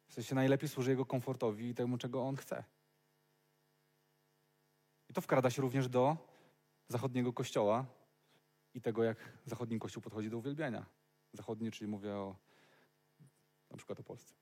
[0.08, 2.64] W sensie najlepiej służy jego komfortowi i temu, czego on chce.
[5.10, 6.16] I to wkrada się również do
[6.88, 7.86] zachodniego kościoła
[8.74, 10.86] i tego, jak zachodni kościół podchodzi do uwielbiania.
[11.32, 12.36] Zachodni, czyli mówię o
[13.70, 14.34] na przykład o Polsce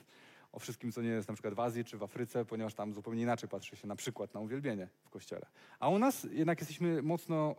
[0.52, 3.22] o wszystkim, co nie jest na przykład w Azji czy w Afryce, ponieważ tam zupełnie
[3.22, 5.46] inaczej patrzy się na przykład na uwielbienie w kościele.
[5.78, 7.56] A u nas jednak jesteśmy mocno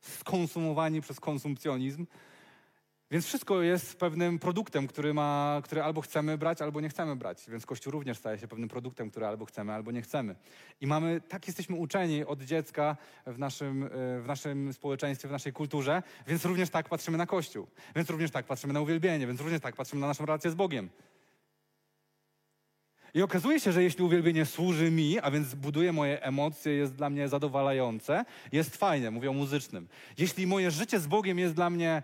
[0.00, 2.06] skonsumowani przez konsumpcjonizm,
[3.14, 7.44] więc wszystko jest pewnym produktem, który, ma, który albo chcemy brać, albo nie chcemy brać.
[7.48, 10.34] Więc Kościół również staje się pewnym produktem, który albo chcemy, albo nie chcemy.
[10.80, 12.96] I mamy, tak jesteśmy uczeni od dziecka
[13.26, 13.88] w naszym, e,
[14.20, 17.66] w naszym społeczeństwie, w naszej kulturze, więc również tak patrzymy na Kościół.
[17.96, 20.90] Więc również tak patrzymy na uwielbienie, więc również tak patrzymy na naszą relację z Bogiem.
[23.14, 27.10] I okazuje się, że jeśli uwielbienie służy mi, a więc buduje moje emocje, jest dla
[27.10, 29.88] mnie zadowalające, jest fajne, mówię o muzycznym.
[30.18, 32.02] Jeśli moje życie z Bogiem jest dla mnie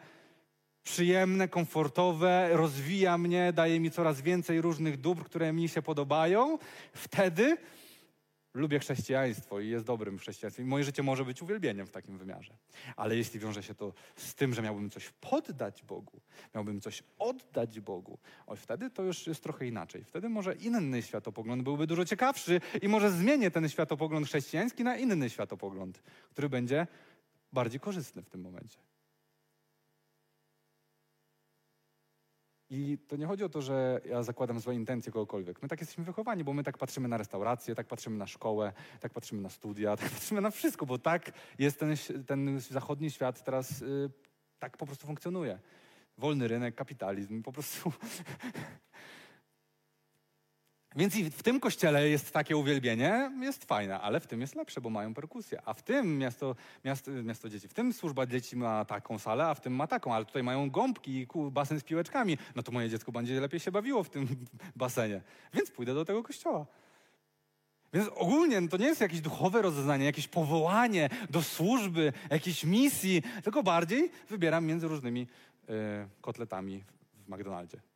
[0.82, 6.58] przyjemne, komfortowe, rozwija mnie, daje mi coraz więcej różnych dóbr, które mi się podobają,
[6.92, 7.56] wtedy
[8.54, 10.66] lubię chrześcijaństwo i jest dobrym chrześcijaństwem.
[10.66, 12.56] Moje życie może być uwielbieniem w takim wymiarze.
[12.96, 16.20] Ale jeśli wiąże się to z tym, że miałbym coś poddać Bogu,
[16.54, 20.04] miałbym coś oddać Bogu, oj, wtedy to już jest trochę inaczej.
[20.04, 25.30] Wtedy może inny światopogląd byłby dużo ciekawszy i może zmienię ten światopogląd chrześcijański na inny
[25.30, 26.86] światopogląd, który będzie
[27.52, 28.89] bardziej korzystny w tym momencie.
[32.70, 35.62] I to nie chodzi o to, że ja zakładam złe intencje kogokolwiek.
[35.62, 39.12] My tak jesteśmy wychowani, bo my tak patrzymy na restaurację, tak patrzymy na szkołę, tak
[39.12, 41.94] patrzymy na studia, tak patrzymy na wszystko, bo tak jest ten,
[42.26, 44.10] ten zachodni świat teraz, yy,
[44.58, 45.58] tak po prostu funkcjonuje.
[46.18, 47.92] Wolny rynek, kapitalizm, po prostu
[50.96, 54.80] Więc i w tym kościele jest takie uwielbienie, jest fajne, ale w tym jest lepsze,
[54.80, 55.62] bo mają perkusję.
[55.64, 59.54] A w tym miasto, miasto, miasto dzieci, w tym służba dzieci ma taką salę, a
[59.54, 62.38] w tym ma taką, ale tutaj mają gąbki, basen z piłeczkami.
[62.54, 64.28] No to moje dziecko będzie lepiej się bawiło w tym
[64.76, 65.20] basenie.
[65.54, 66.66] Więc pójdę do tego kościoła.
[67.92, 73.22] Więc ogólnie no to nie jest jakieś duchowe rozeznanie, jakieś powołanie do służby, jakiejś misji,
[73.44, 75.26] tylko bardziej wybieram między różnymi
[75.70, 75.74] y,
[76.20, 76.84] kotletami
[77.26, 77.89] w McDonaldzie.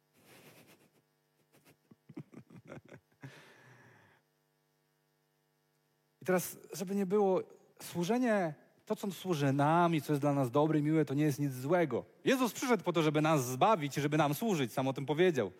[6.24, 7.42] I teraz, żeby nie było,
[7.82, 8.54] służenie,
[8.86, 11.38] to co służy nam i co jest dla nas dobre i miłe, to nie jest
[11.38, 12.04] nic złego.
[12.24, 15.52] Jezus przyszedł po to, żeby nas zbawić żeby nam służyć, sam o tym powiedział.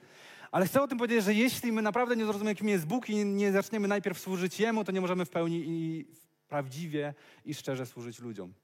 [0.51, 3.25] Ale chcę o tym powiedzieć, że jeśli my naprawdę nie zrozumiemy, kim jest Bóg i
[3.25, 6.07] nie zaczniemy najpierw służyć Jemu, to nie możemy w pełni i
[6.49, 8.55] prawdziwie i szczerze służyć ludziom.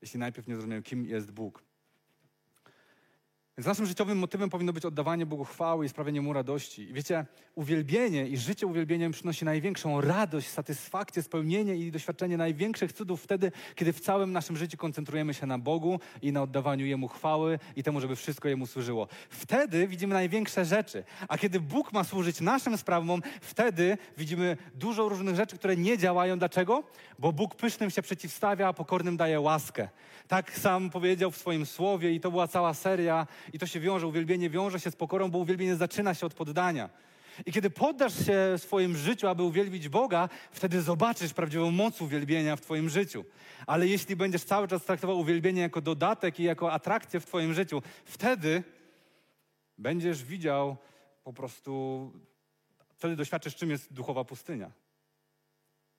[0.00, 1.64] Jeśli najpierw nie zrozumiemy, kim jest Bóg.
[3.58, 6.82] Więc naszym życiowym motywem powinno być oddawanie Bogu chwały i sprawienie Mu radości.
[6.82, 13.22] I wiecie, uwielbienie i życie uwielbieniem przynosi największą radość, satysfakcję, spełnienie i doświadczenie największych cudów
[13.22, 17.58] wtedy, kiedy w całym naszym życiu koncentrujemy się na Bogu i na oddawaniu Jemu chwały
[17.76, 19.08] i temu, żeby wszystko Jemu służyło.
[19.30, 21.04] Wtedy widzimy największe rzeczy.
[21.28, 26.38] A kiedy Bóg ma służyć naszym sprawom, wtedy widzimy dużo różnych rzeczy, które nie działają.
[26.38, 26.84] Dlaczego?
[27.18, 29.88] Bo Bóg pysznym się przeciwstawia, a pokornym daje łaskę.
[30.28, 34.06] Tak sam powiedział w swoim słowie i to była cała seria i to się wiąże,
[34.06, 36.90] uwielbienie wiąże się z pokorą, bo uwielbienie zaczyna się od poddania.
[37.46, 42.60] I kiedy poddasz się swoim życiu, aby uwielbić Boga, wtedy zobaczysz prawdziwą moc uwielbienia w
[42.60, 43.24] Twoim życiu.
[43.66, 47.82] Ale jeśli będziesz cały czas traktował uwielbienie jako dodatek i jako atrakcję w Twoim życiu,
[48.04, 48.62] wtedy
[49.78, 50.76] będziesz widział
[51.24, 52.12] po prostu,
[52.94, 54.70] wtedy doświadczysz, czym jest duchowa pustynia.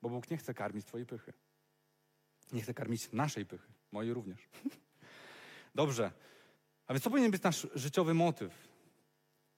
[0.02, 1.34] Bo Bóg nie chce karmić Twojej pychy.
[2.52, 4.50] Nie chce karmić naszej pychy, mojej również.
[5.76, 6.12] Dobrze.
[6.88, 8.74] A więc co powinien być nasz życiowy motyw?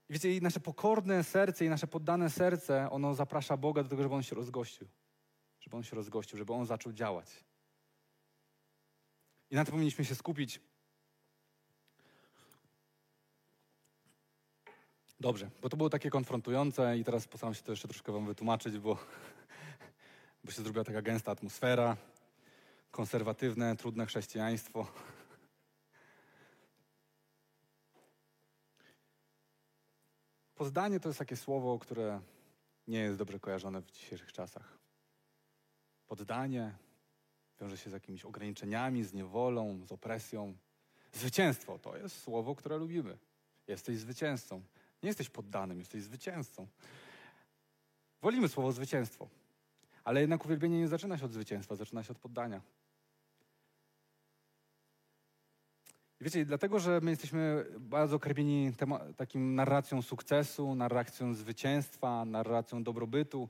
[0.10, 4.04] I wiecie, i nasze pokorne serce i nasze poddane serce, ono zaprasza Boga do tego,
[4.04, 4.88] żeby On się rozgościł.
[5.60, 7.44] Żeby On się rozgościł, żeby On zaczął działać.
[9.52, 10.62] I na to powinniśmy się skupić.
[15.20, 18.78] Dobrze, bo to było takie konfrontujące i teraz postaram się to jeszcze troszkę wam wytłumaczyć,
[18.78, 18.98] bo,
[20.44, 21.98] bo się zrobiła taka gęsta atmosfera,
[22.92, 24.88] konserwatywne, trudne chrześcijaństwo.
[30.56, 32.22] Pozdanie to jest takie słowo, które
[32.88, 34.78] nie jest dobrze kojarzone w dzisiejszych czasach.
[36.08, 36.76] Poddanie
[37.62, 40.56] wiąże się z jakimiś ograniczeniami, z niewolą, z opresją.
[41.14, 43.18] Zwycięstwo to jest słowo, które lubimy.
[43.68, 44.62] Jesteś zwycięzcą.
[45.04, 46.68] Nie jesteś poddanym, jesteś zwycięzcą.
[48.22, 49.30] Wolimy słowo zwycięstwo.
[50.04, 52.62] Ale jednak uwielbienie nie zaczyna się od zwycięstwa, zaczyna się od poddania.
[56.22, 58.72] Wiecie, dlatego, że my jesteśmy bardzo karmieni
[59.18, 63.50] takim narracją sukcesu, narracją zwycięstwa, narracją dobrobytu,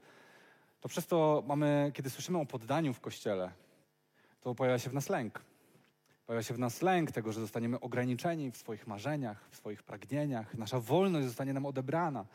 [0.81, 3.51] to przez to mamy, kiedy słyszymy o poddaniu w Kościele,
[4.41, 5.41] to pojawia się w nas lęk.
[6.25, 10.57] Pojawia się w nas lęk tego, że zostaniemy ograniczeni w swoich marzeniach, w swoich pragnieniach.
[10.57, 12.25] Nasza wolność zostanie nam odebrana.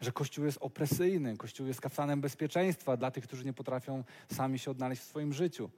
[0.00, 4.70] Że Kościół jest opresyjny, Kościół jest kaftanem bezpieczeństwa dla tych, którzy nie potrafią sami się
[4.70, 5.70] odnaleźć w swoim życiu.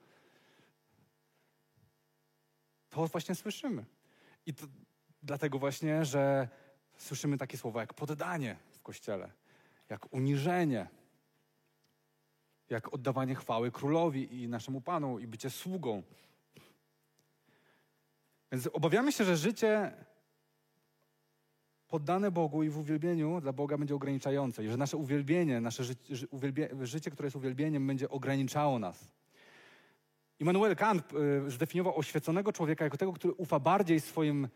[2.91, 3.85] To właśnie słyszymy.
[4.51, 4.67] I to
[5.23, 6.49] dlatego właśnie, że
[6.97, 9.33] słyszymy takie słowa jak poddanie w kościele,
[9.89, 10.89] jak uniżenie,
[12.71, 16.03] jak oddawanie chwały królowi i naszemu Panu i bycie sługą.
[18.53, 19.93] Więc obawiamy się, że życie
[21.89, 26.17] poddane Bogu i w uwielbieniu dla Boga będzie ograniczające i że nasze uwielbienie, nasze życie,
[26.83, 29.09] życie które jest uwielbieniem, będzie ograniczało nas.
[30.41, 31.13] Immanuel Kant
[31.47, 34.49] y, zdefiniował oświeconego człowieka jako tego, który ufa bardziej swoim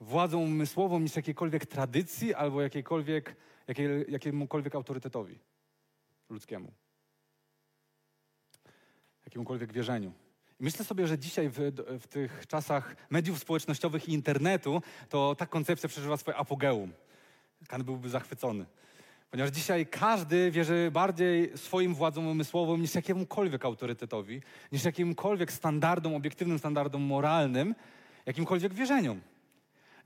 [0.00, 3.36] władzom umysłową niż jakiejkolwiek tradycji albo jakiejkolwiek,
[3.68, 5.38] jakiej, jakiemukolwiek autorytetowi
[6.30, 6.72] ludzkiemu.
[9.24, 10.12] Jakiemukolwiek wierzeniu.
[10.60, 11.58] I myślę sobie, że dzisiaj w,
[12.00, 16.92] w tych czasach mediów społecznościowych i internetu to ta koncepcja przeżywa swoje apogeum.
[17.68, 18.66] Kant byłby zachwycony.
[19.34, 24.42] Ponieważ dzisiaj każdy wierzy bardziej swoim władzom umysłowym niż jakiemukolwiek autorytetowi,
[24.72, 27.74] niż jakimkolwiek standardom, obiektywnym standardom moralnym,
[28.26, 29.20] jakimkolwiek wierzeniom.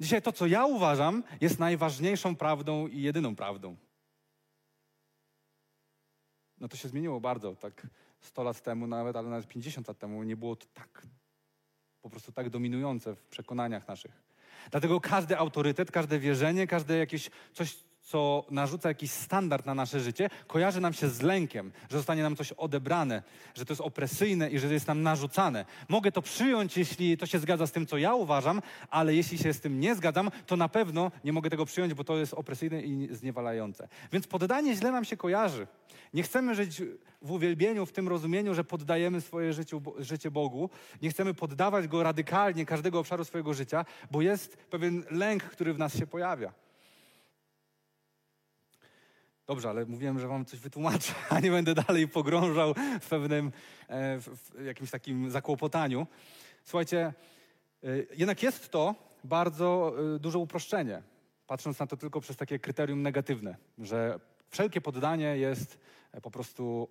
[0.00, 3.76] Dzisiaj to, co ja uważam, jest najważniejszą prawdą i jedyną prawdą.
[6.60, 7.86] No to się zmieniło bardzo, tak
[8.20, 11.06] 100 lat temu nawet, ale nawet 50 lat temu nie było to tak,
[12.02, 14.22] po prostu tak dominujące w przekonaniach naszych.
[14.70, 20.30] Dlatego każdy autorytet, każde wierzenie, każde jakieś coś, co narzuca jakiś standard na nasze życie,
[20.46, 23.22] kojarzy nam się z lękiem, że zostanie nam coś odebrane,
[23.54, 25.64] że to jest opresyjne i że jest nam narzucane.
[25.88, 29.52] Mogę to przyjąć, jeśli to się zgadza z tym, co ja uważam, ale jeśli się
[29.52, 32.82] z tym nie zgadzam, to na pewno nie mogę tego przyjąć, bo to jest opresyjne
[32.82, 33.88] i zniewalające.
[34.12, 35.66] Więc poddanie źle nam się kojarzy.
[36.14, 36.82] Nie chcemy żyć
[37.22, 40.70] w uwielbieniu, w tym rozumieniu, że poddajemy swoje życie, życie Bogu.
[41.02, 45.78] Nie chcemy poddawać Go radykalnie każdego obszaru swojego życia, bo jest pewien lęk, który w
[45.78, 46.67] nas się pojawia.
[49.48, 53.52] Dobrze, ale mówiłem, że wam coś wytłumaczę, a nie będę dalej pogrążał w pewnym
[53.88, 56.06] e, w jakimś takim zakłopotaniu.
[56.64, 57.12] Słuchajcie,
[57.84, 61.02] e, jednak jest to bardzo e, duże uproszczenie,
[61.46, 65.78] patrząc na to tylko przez takie kryterium negatywne, że wszelkie poddanie jest
[66.22, 66.88] po prostu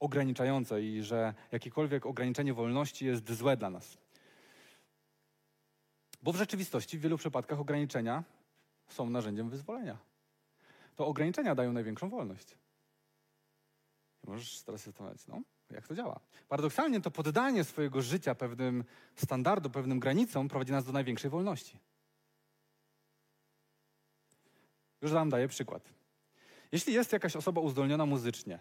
[0.00, 3.98] ograniczające i że jakiekolwiek ograniczenie wolności jest złe dla nas.
[6.22, 8.24] Bo w rzeczywistości w wielu przypadkach ograniczenia
[8.88, 10.05] są narzędziem wyzwolenia
[10.96, 12.56] to ograniczenia dają największą wolność.
[14.24, 16.20] I możesz teraz się zastanawiać, no, jak to działa.
[16.48, 21.78] Paradoksalnie to poddanie swojego życia pewnym standardom, pewnym granicom prowadzi nas do największej wolności.
[25.02, 25.88] Już wam daję przykład.
[26.72, 28.58] Jeśli jest jakaś osoba uzdolniona muzycznie,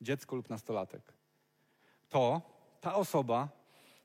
[0.00, 1.12] dziecko lub nastolatek,
[2.08, 2.42] to
[2.80, 3.48] ta osoba,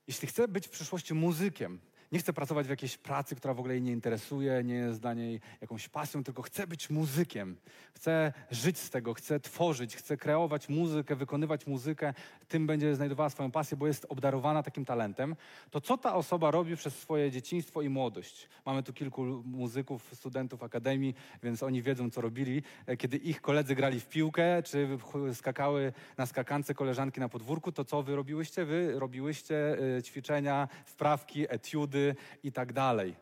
[0.08, 1.80] jeśli chce być w przyszłości muzykiem,
[2.12, 5.14] nie chce pracować w jakiejś pracy, która w ogóle jej nie interesuje, nie jest dla
[5.14, 7.58] niej jakąś pasją, tylko chce być muzykiem.
[7.94, 12.14] Chce żyć z tego, chce tworzyć, chce kreować muzykę, wykonywać muzykę,
[12.48, 15.36] tym będzie znajdowała swoją pasję, bo jest obdarowana takim talentem.
[15.72, 18.50] To co ta osoba robi przez swoje dzieciństwo i młodość?
[18.66, 22.64] Mamy tu kilku muzyków, studentów akademii, więc oni wiedzą, co robili.
[22.86, 24.98] E, kiedy ich koledzy grali w piłkę, czy
[25.34, 28.66] skakały na skakance koleżanki na podwórku, to co wy robiłyście?
[28.66, 32.01] Wy robiłyście e, ćwiczenia, wprawki, etiudy,
[32.44, 33.16] i tak dalej.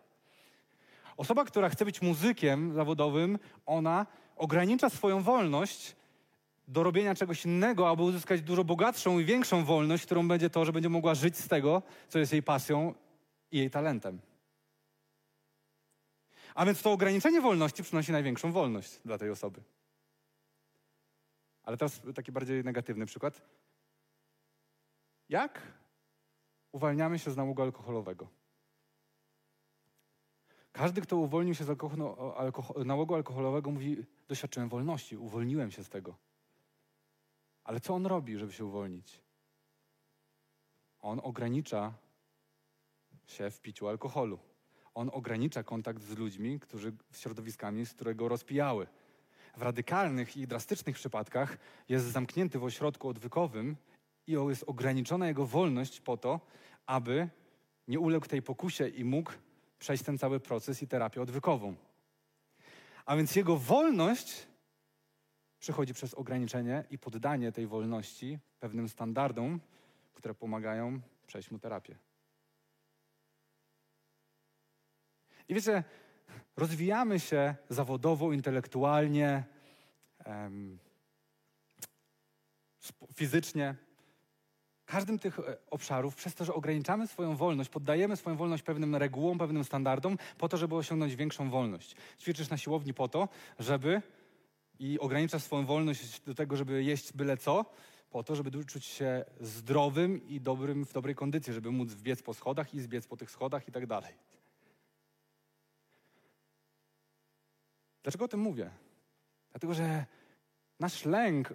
[1.18, 5.96] Osoba, która chce być muzykiem zawodowym, ona ogranicza swoją wolność
[6.68, 10.74] do robienia czegoś innego, aby uzyskać dużo bogatszą i większą wolność, którą będzie to, że
[10.74, 12.94] będzie mogła żyć z tego, co jest jej pasją
[13.52, 14.20] i jej talentem.
[16.56, 19.62] A więc to ograniczenie wolności przynosi największą wolność dla tej osoby.
[21.63, 23.42] Ale teraz taki bardziej negatywny przykład.
[25.30, 25.62] Jak
[26.72, 28.28] uwalniamy się z nałogu alkoholowego?
[30.71, 35.89] Każdy, kto uwolnił się z alkoholu, alkohol, nałogu alkoholowego, mówi: Doświadczyłem wolności, uwolniłem się z
[35.89, 36.15] tego.
[37.63, 39.21] Ale co on robi, żeby się uwolnić?
[41.01, 41.93] On ogranicza
[43.27, 44.39] się w piciu alkoholu.
[44.93, 48.88] On ogranicza kontakt z ludźmi, którzy z środowiskami, z którego rozpijały.
[49.58, 51.58] W radykalnych i drastycznych przypadkach
[51.89, 53.75] jest zamknięty w ośrodku odwykowym
[54.27, 56.39] i jest ograniczona jego wolność po to,
[56.86, 57.29] aby
[57.88, 59.32] nie uległ tej pokusie i mógł
[59.80, 61.76] przejść ten cały proces i terapię odwykową.
[63.06, 64.48] A więc jego wolność
[65.60, 69.60] przychodzi przez ograniczenie i poddanie tej wolności pewnym standardom,
[70.13, 71.98] które pomagają przejść mu terapię.
[75.48, 75.84] I wiecie,
[76.58, 79.44] rozwijamy się zawodowo, intelektualnie,
[80.26, 80.80] em,
[83.13, 83.76] fizycznie
[84.89, 89.38] każdym tych e, obszarów, przez to, że ograniczamy swoją wolność, poddajemy swoją wolność pewnym regułom,
[89.38, 91.95] pewnym standardom, po to, żeby osiągnąć większą wolność.
[92.19, 94.02] Ćwiczysz na siłowni po to, żeby
[94.80, 97.65] i ograniczasz swoją wolność do tego, żeby jeść byle co,
[98.10, 102.34] po to, żeby czuć się zdrowym i dobrym, w dobrej kondycji, żeby móc wbiec po
[102.34, 104.13] schodach i zbiec po tych schodach i tak dalej.
[108.04, 108.69] Dlaczego o tym mówię?
[109.52, 110.06] Dlatego, że
[110.80, 111.54] nasz lęk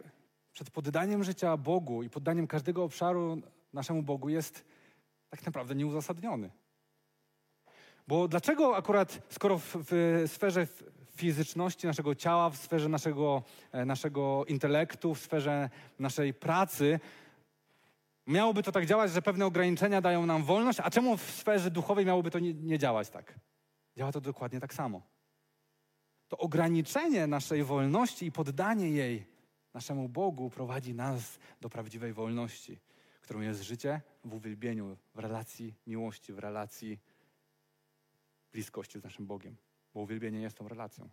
[0.55, 4.65] przed poddaniem życia Bogu i poddaniem każdego obszaru naszemu Bogu jest
[5.31, 6.51] tak naprawdę nieuzasadniony.
[8.09, 10.67] Bo dlaczego akurat, skoro w, w sferze
[11.17, 17.01] fizyczności naszego ciała, w sferze naszego, e, naszego intelektu, w sferze naszej pracy,
[18.27, 22.07] miałoby to tak działać, że pewne ograniczenia dają nam wolność, a czemu w sferze duchowej
[22.07, 23.35] miałoby to nie, nie działać tak?
[23.97, 25.03] Działa to dokładnie tak samo.
[26.29, 29.34] To ograniczenie naszej wolności i poddanie jej
[29.75, 32.81] naszemu Bogu prowadzi nas do prawdziwej wolności,
[33.21, 37.01] którą jest życie w uwielbieniu, w relacji miłości, w relacji
[38.53, 39.57] bliskości z naszym Bogiem,
[39.95, 41.09] bo uwielbienie jest tą relacją.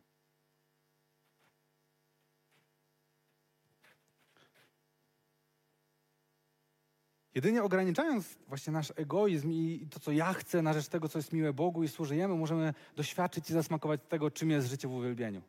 [7.36, 11.34] Jedynie ograniczając właśnie nasz egoizm i to, co ja chcę na rzecz tego, co jest
[11.34, 15.42] miłe Bogu i służy Jemu, możemy doświadczyć i zasmakować tego, czym jest życie w uwielbieniu.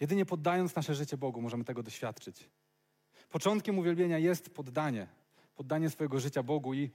[0.00, 2.50] Jedynie poddając nasze życie Bogu możemy tego doświadczyć.
[3.30, 5.06] Początkiem uwielbienia jest poddanie.
[5.56, 6.90] Poddanie swojego życia Bogu i,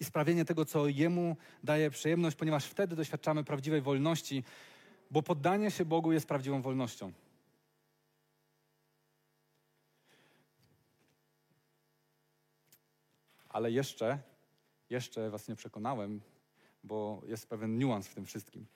[0.00, 4.44] i sprawienie tego, co Jemu daje przyjemność, ponieważ wtedy doświadczamy prawdziwej wolności,
[5.10, 7.12] bo poddanie się Bogu jest prawdziwą wolnością.
[13.48, 14.18] Ale jeszcze,
[14.90, 16.20] jeszcze Was nie przekonałem,
[16.84, 18.66] bo jest pewien niuans w tym wszystkim.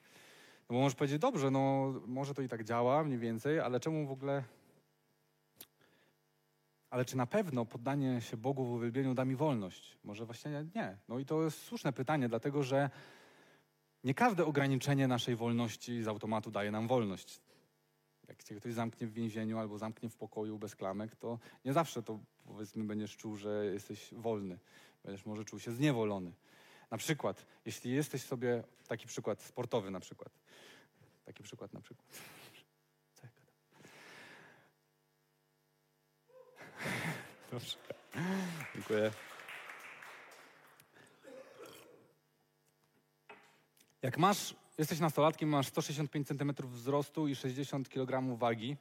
[0.71, 4.07] No bo możesz powiedzieć, dobrze, no może to i tak działa mniej więcej, ale czemu
[4.07, 4.45] w ogóle...
[6.91, 9.99] Ale czy na pewno poddanie się Bogu w uwielbieniu da mi wolność?
[10.05, 10.97] Może właśnie nie.
[11.09, 12.91] No i to jest słuszne pytanie, dlatego że
[14.05, 17.41] nie każde ograniczenie naszej wolności z automatu daje nam wolność.
[18.29, 22.03] Jak cię ktoś zamknie w więzieniu albo zamknie w pokoju bez klamek, to nie zawsze
[22.03, 24.59] to powiedzmy będziesz czuł, że jesteś wolny.
[25.05, 26.33] Będziesz może czuł się zniewolony.
[26.91, 30.33] Na przykład, jeśli jesteś sobie, taki przykład sportowy na przykład,
[31.25, 32.07] taki przykład na przykład.
[37.51, 37.77] Dobrze.
[38.75, 39.11] Dziękuję.
[44.03, 48.77] Jak masz, jesteś nastolatkiem, masz 165 cm wzrostu i 60 kg wagi,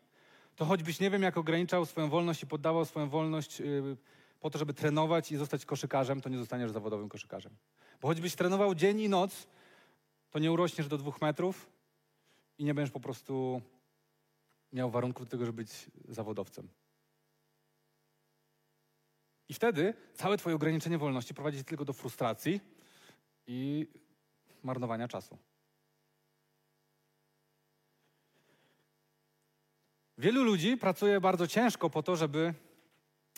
[0.55, 3.97] to choćbyś nie wiem, jak ograniczał swoją wolność i poddawał swoją wolność yy,
[4.39, 7.55] po to, żeby trenować i zostać koszykarzem, to nie zostaniesz zawodowym koszykarzem.
[8.01, 9.47] Bo choćbyś trenował dzień i noc,
[10.29, 11.69] to nie urośniesz do dwóch metrów
[12.57, 13.61] i nie będziesz po prostu
[14.73, 16.69] miał warunków do tego, żeby być zawodowcem.
[19.49, 22.61] I wtedy całe Twoje ograniczenie wolności prowadzi tylko do frustracji
[23.47, 23.87] i
[24.63, 25.37] marnowania czasu.
[30.17, 32.53] Wielu ludzi pracuje bardzo ciężko po to, żeby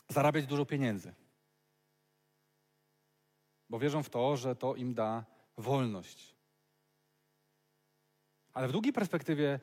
[0.09, 1.13] zarabiać dużo pieniędzy.
[3.69, 5.25] Bo wierzą w to, że to im da
[5.57, 6.35] wolność.
[8.53, 9.59] Ale w długiej perspektywie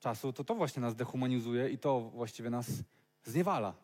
[0.00, 2.66] czasu to to właśnie nas dehumanizuje i to właściwie nas
[3.24, 3.74] zniewala.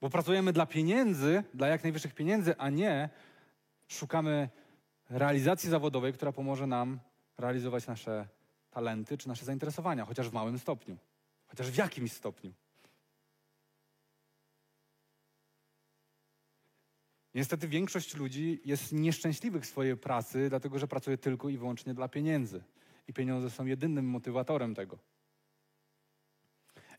[0.00, 3.08] Bo pracujemy dla pieniędzy, dla jak najwyższych pieniędzy, a nie
[3.88, 4.48] szukamy
[5.10, 7.00] realizacji zawodowej, która pomoże nam
[7.38, 8.28] realizować nasze
[8.70, 10.96] talenty czy nasze zainteresowania, chociaż w małym stopniu,
[11.46, 12.52] chociaż w jakimś stopniu.
[17.38, 22.08] Niestety większość ludzi jest nieszczęśliwych w swojej pracy, dlatego że pracuje tylko i wyłącznie dla
[22.08, 22.62] pieniędzy.
[23.08, 24.98] I pieniądze są jedynym motywatorem tego.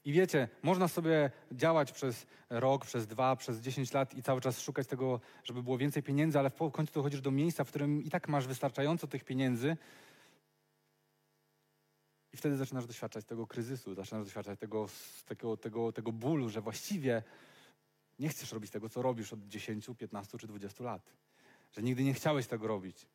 [0.05, 4.61] I wiecie, można sobie działać przez rok, przez dwa, przez dziesięć lat i cały czas
[4.61, 8.09] szukać tego, żeby było więcej pieniędzy, ale w końcu dochodzisz do miejsca, w którym i
[8.09, 9.77] tak masz wystarczająco tych pieniędzy.
[12.33, 14.87] I wtedy zaczynasz doświadczać tego kryzysu, zaczynasz doświadczać tego,
[15.25, 17.23] tego, tego, tego bólu, że właściwie
[18.19, 21.13] nie chcesz robić tego, co robisz od 10, 15 czy 20 lat.
[21.71, 23.07] Że nigdy nie chciałeś tego robić.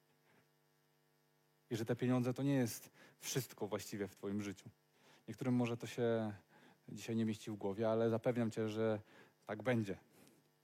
[1.71, 2.91] I że te pieniądze to nie jest
[3.21, 4.71] wszystko właściwie w Twoim życiu.
[5.29, 6.33] Niektórym może to się
[6.89, 9.01] dzisiaj nie mieści w głowie, ale zapewniam Cię, że
[9.47, 9.99] tak będzie.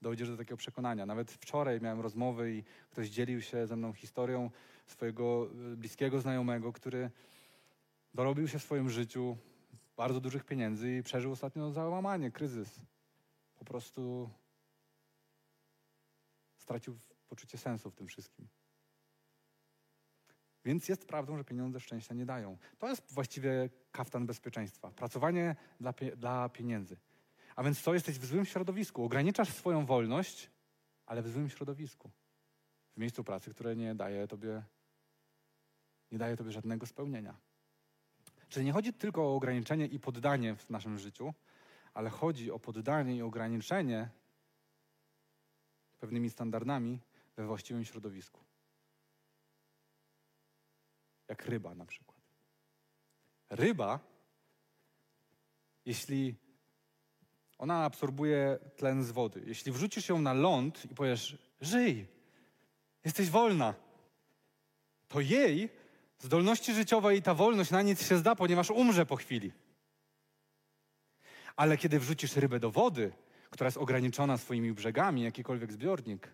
[0.03, 1.07] Dojdziesz do takiego przekonania.
[1.07, 4.51] Nawet wczoraj miałem rozmowy i ktoś dzielił się ze mną historią
[4.87, 7.11] swojego e, bliskiego znajomego, który
[8.15, 9.37] dorobił się w swoim życiu
[9.97, 12.81] bardzo dużych pieniędzy i przeżył ostatnio załamanie, kryzys.
[13.61, 14.31] Po prostu
[16.57, 16.99] stracił
[17.29, 18.49] poczucie sensu w tym wszystkim.
[20.65, 22.59] Więc jest prawdą, że pieniądze szczęścia nie dają.
[22.79, 24.91] To jest właściwie kaftan bezpieczeństwa.
[24.91, 26.97] Pracowanie dla, pie dla pieniędzy.
[27.57, 27.95] A więc co?
[27.95, 29.05] Jesteś w złym środowisku.
[29.05, 30.51] Ograniczasz swoją wolność,
[31.07, 32.11] ale w złym środowisku.
[32.97, 34.63] W miejscu pracy, które nie daje tobie,
[36.13, 37.37] nie daje tobie żadnego spełnienia.
[38.49, 41.35] Czyli nie chodzi tylko o ograniczenie i poddanie w naszym życiu,
[41.95, 44.09] ale chodzi o poddanie i ograniczenie
[45.99, 47.01] pewnymi standardami
[47.37, 48.51] we właściwym środowisku
[51.31, 52.21] jak ryba na przykład.
[53.51, 54.01] Ryba,
[55.85, 56.35] jeśli
[57.59, 62.07] ona absorbuje tlen z wody, jeśli wrzucisz ją na ląd i powiesz, żyj,
[63.05, 63.75] jesteś wolna,
[65.09, 65.69] to jej
[66.19, 69.53] zdolności życiowe i ta wolność na nic się zda, ponieważ umrze po chwili.
[71.61, 73.13] Ale kiedy wrzucisz rybę do wody,
[73.51, 76.29] która jest ograniczona swoimi brzegami, jakikolwiek zbiornik,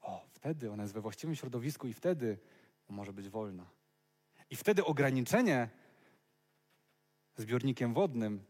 [0.00, 2.38] o, wtedy ona jest we właściwym środowisku i wtedy
[2.88, 3.66] może być wolna.
[4.50, 5.68] I wtedy ograniczenie
[7.36, 8.44] zbiornikiem wodnym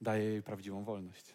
[0.00, 1.34] daje jej prawdziwą wolność.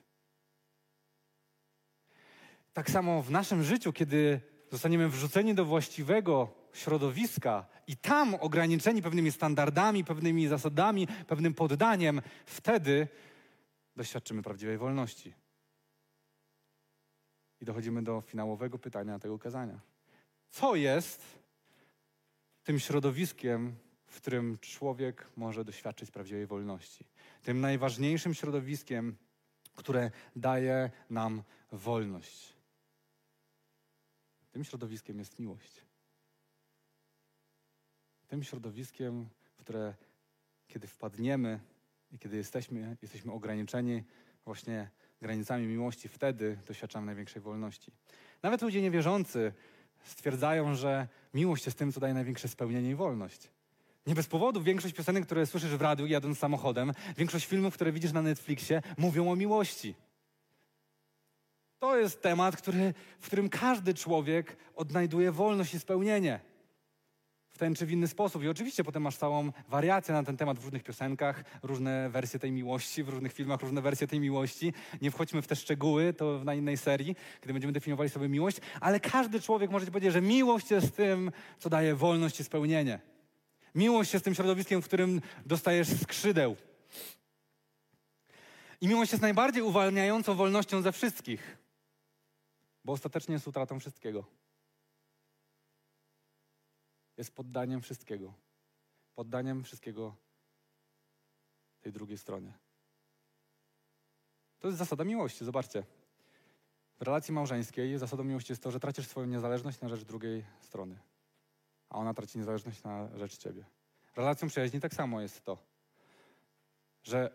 [2.74, 4.42] Tak samo w naszym życiu, kiedy
[4.72, 13.08] zostaniemy wrzuceni do właściwego środowiska i tam ograniczeni pewnymi standardami, pewnymi zasadami, pewnym poddaniem, wtedy
[13.96, 15.34] doświadczymy prawdziwej wolności.
[17.62, 19.80] I dochodzimy do finałowego pytania tego kazania.
[20.50, 21.22] Co jest
[22.64, 23.76] tym środowiskiem,
[24.06, 27.06] w którym człowiek może doświadczyć prawdziwej wolności.
[27.44, 29.18] Tym najważniejszym środowiskiem,
[29.76, 32.54] które daje nam wolność.
[34.52, 35.86] Tym środowiskiem jest miłość.
[38.28, 39.96] Tym środowiskiem, w które
[40.68, 41.60] kiedy wpadniemy
[42.14, 44.04] i kiedy jesteśmy, jesteśmy ograniczeni
[44.46, 44.90] właśnie
[45.22, 47.92] granicami miłości, wtedy doświadczamy największej wolności.
[48.44, 49.54] Nawet ludzie niewierzący
[50.04, 53.50] stwierdzają, że miłość jest tym, co daje największe spełnienie i wolność.
[54.08, 58.12] Nie bez powodu większość piosenek, które słyszysz w radiu jadąc samochodem, większość filmów, które widzisz
[58.12, 59.96] na Netflixie, mówią o miłości.
[61.80, 66.40] To jest temat, który, w którym każdy człowiek odnajduje wolność i spełnienie.
[67.54, 68.44] W ten czy w inny sposób.
[68.44, 72.52] I oczywiście potem masz całą wariację na ten temat w różnych piosenkach, różne wersje tej
[72.52, 74.74] miłości, w różnych filmach różne wersje tej miłości.
[75.02, 79.00] Nie wchodźmy w te szczegóły, to na innej serii, kiedy będziemy definiowali sobie miłość, ale
[79.00, 83.00] każdy człowiek może powiedzieć, że miłość jest tym, co daje wolność i spełnienie.
[83.76, 86.56] Miłość jest tym środowiskiem, w którym dostajesz skrzydeł.
[88.82, 91.58] I miłość jest najbardziej uwalniającą wolnością ze wszystkich,
[92.86, 94.26] bo ostatecznie jest utratą wszystkiego.
[97.18, 98.34] Jest poddaniem wszystkiego.
[99.16, 100.16] Poddaniem wszystkiego
[101.82, 102.54] tej drugiej stronie.
[104.60, 105.84] To jest zasada miłości, zobaczcie.
[107.00, 111.00] W relacji małżeńskiej zasadą miłości jest to, że tracisz swoją niezależność na rzecz drugiej strony
[111.94, 113.66] a ona traci niezależność na rzecz ciebie.
[114.16, 115.58] Relacją przyjaźni tak samo jest to,
[117.04, 117.32] że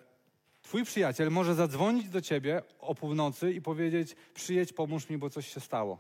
[0.62, 5.54] twój przyjaciel może zadzwonić do ciebie o północy i powiedzieć: Przyjedź, pomóż mi, bo coś
[5.54, 5.98] się stało.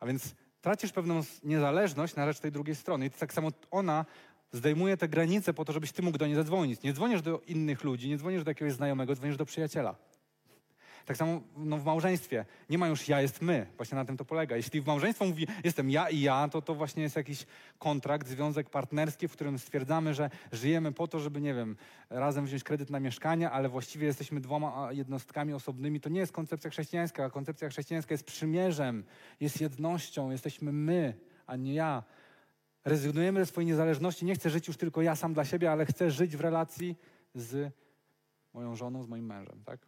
[0.00, 3.06] A więc tracisz pewną niezależność na rzecz tej drugiej strony.
[3.06, 4.04] I tak samo ona
[4.52, 6.82] zdejmuje te granice po to, żebyś ty mógł do niej zadzwonić.
[6.82, 9.94] Nie dzwonisz do innych ludzi, nie dzwonisz do jakiegoś znajomego, dzwonisz do przyjaciela.
[11.06, 12.44] Tak samo no, w małżeństwie.
[12.70, 13.66] Nie ma już ja, jest my.
[13.76, 14.56] Właśnie na tym to polega.
[14.56, 17.46] Jeśli w małżeństwo mówi jestem ja i ja, to to właśnie jest jakiś
[17.78, 21.76] kontrakt, związek partnerski, w którym stwierdzamy, że żyjemy po to, żeby, nie wiem,
[22.10, 26.00] razem wziąć kredyt na mieszkanie, ale właściwie jesteśmy dwoma jednostkami osobnymi.
[26.00, 27.30] To nie jest koncepcja chrześcijańska.
[27.30, 29.04] Koncepcja chrześcijańska jest przymierzem,
[29.40, 30.30] jest jednością.
[30.30, 31.14] Jesteśmy my,
[31.46, 32.02] a nie ja.
[32.84, 34.24] Rezygnujemy ze swojej niezależności.
[34.24, 36.96] Nie chcę żyć już tylko ja sam dla siebie, ale chcę żyć w relacji
[37.34, 37.72] z
[38.54, 39.87] moją żoną, z moim mężem, tak?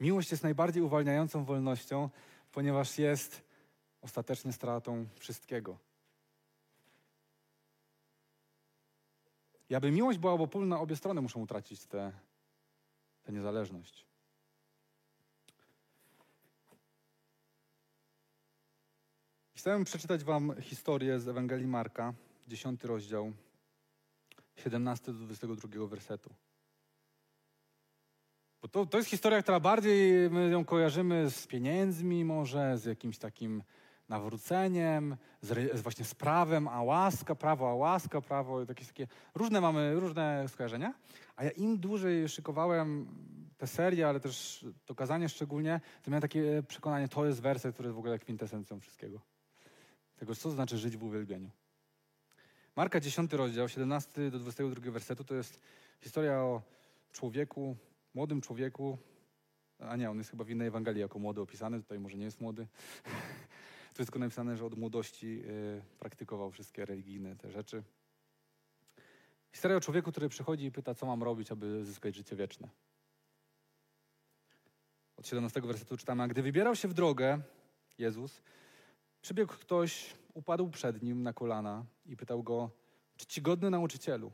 [0.00, 2.10] Miłość jest najbardziej uwalniającą wolnością,
[2.52, 3.42] ponieważ jest
[4.02, 5.78] ostatecznie stratą wszystkiego.
[9.70, 12.12] I aby miłość była obopólna, obie strony muszą utracić tę
[13.28, 14.06] niezależność.
[19.54, 22.14] Chciałem przeczytać Wam historię z Ewangelii Marka,
[22.48, 23.32] 10 rozdział,
[24.56, 26.30] 17 do 22 wersetu.
[28.62, 33.18] Bo to, to jest historia, która bardziej my ją kojarzymy z pieniędzmi, może z jakimś
[33.18, 33.62] takim
[34.08, 40.00] nawróceniem, z, właśnie z prawem, a łaska, prawo, a łaska, prawo, jakieś takie różne mamy,
[40.00, 40.94] różne skojarzenia.
[41.36, 43.08] A ja im dłużej szykowałem
[43.58, 47.86] tę serię, ale też to kazanie szczególnie, to miałem takie przekonanie, to jest werset, który
[47.86, 49.20] jest w ogóle kwintesencją wszystkiego.
[50.16, 51.50] Tego, co znaczy żyć w uwielbieniu.
[52.76, 55.60] Marka 10 rozdział, 17 do 22 wersetu, to jest
[56.00, 56.62] historia o
[57.12, 57.76] człowieku,
[58.18, 58.98] młodym człowieku,
[59.78, 62.40] a nie, on jest chyba w innej Ewangelii jako młody opisany, tutaj może nie jest
[62.40, 62.66] młody.
[63.94, 67.82] Tu jest tylko napisane, że od młodości y, praktykował wszystkie religijne te rzeczy.
[69.52, 72.68] Historia o człowieku, który przychodzi i pyta, co mam robić, aby zyskać życie wieczne.
[75.16, 77.40] Od 17 wersetu czytamy, a gdy wybierał się w drogę,
[77.98, 78.42] Jezus,
[79.20, 82.70] przybiegł ktoś, upadł przed nim na kolana i pytał go,
[83.16, 84.32] czy ci godny nauczycielu,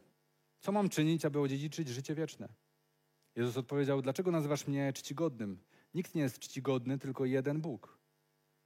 [0.61, 2.64] co mam czynić, aby odziedziczyć życie wieczne?
[3.37, 5.59] Jezus odpowiedział: Dlaczego nazywasz mnie czcigodnym?
[5.95, 7.99] Nikt nie jest czcigodny, tylko jeden Bóg.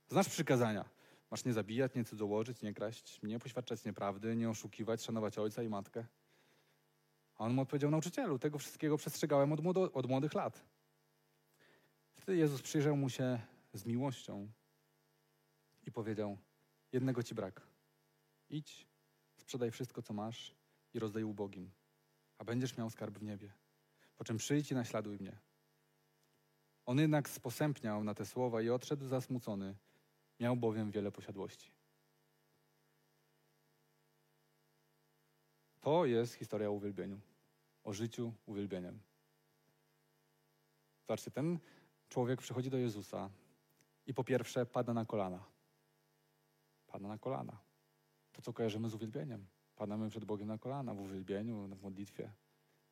[0.09, 0.85] Znasz przykazania.
[1.31, 5.69] Masz nie zabijać, nie cudzołożyć, nie kraść, nie poświadczać nieprawdy, nie oszukiwać, szanować ojca i
[5.69, 6.07] matkę.
[7.35, 10.65] A on mu odpowiedział: Nauczycielu, tego wszystkiego przestrzegałem od, młodo, od młodych lat.
[12.15, 13.41] Wtedy Jezus przyjrzał mu się
[13.73, 14.49] z miłością
[15.87, 16.39] i powiedział:
[16.93, 17.67] Jednego ci brak.
[18.51, 18.89] Idź,
[19.37, 20.55] sprzedaj wszystko, co masz
[20.95, 21.71] i rozdaj ubogim,
[22.39, 23.53] a będziesz miał skarb w niebie
[24.19, 25.39] po czym przyjdź i naśladuj mnie.
[26.87, 29.77] On jednak sposępniał na te słowa i odszedł zasmucony,
[30.41, 31.73] miał bowiem wiele posiadłości.
[35.81, 37.21] To jest historia o uwielbieniu,
[37.85, 39.01] o życiu uwielbieniem.
[41.01, 41.59] Zobaczcie, ten
[42.09, 43.31] człowiek przychodzi do Jezusa
[44.07, 45.45] i po pierwsze pada na kolana.
[46.87, 47.59] Pada na kolana.
[48.33, 49.47] To, co kojarzymy z uwielbieniem.
[49.77, 52.33] Padamy przed Bogiem na kolana w uwielbieniu, w modlitwie.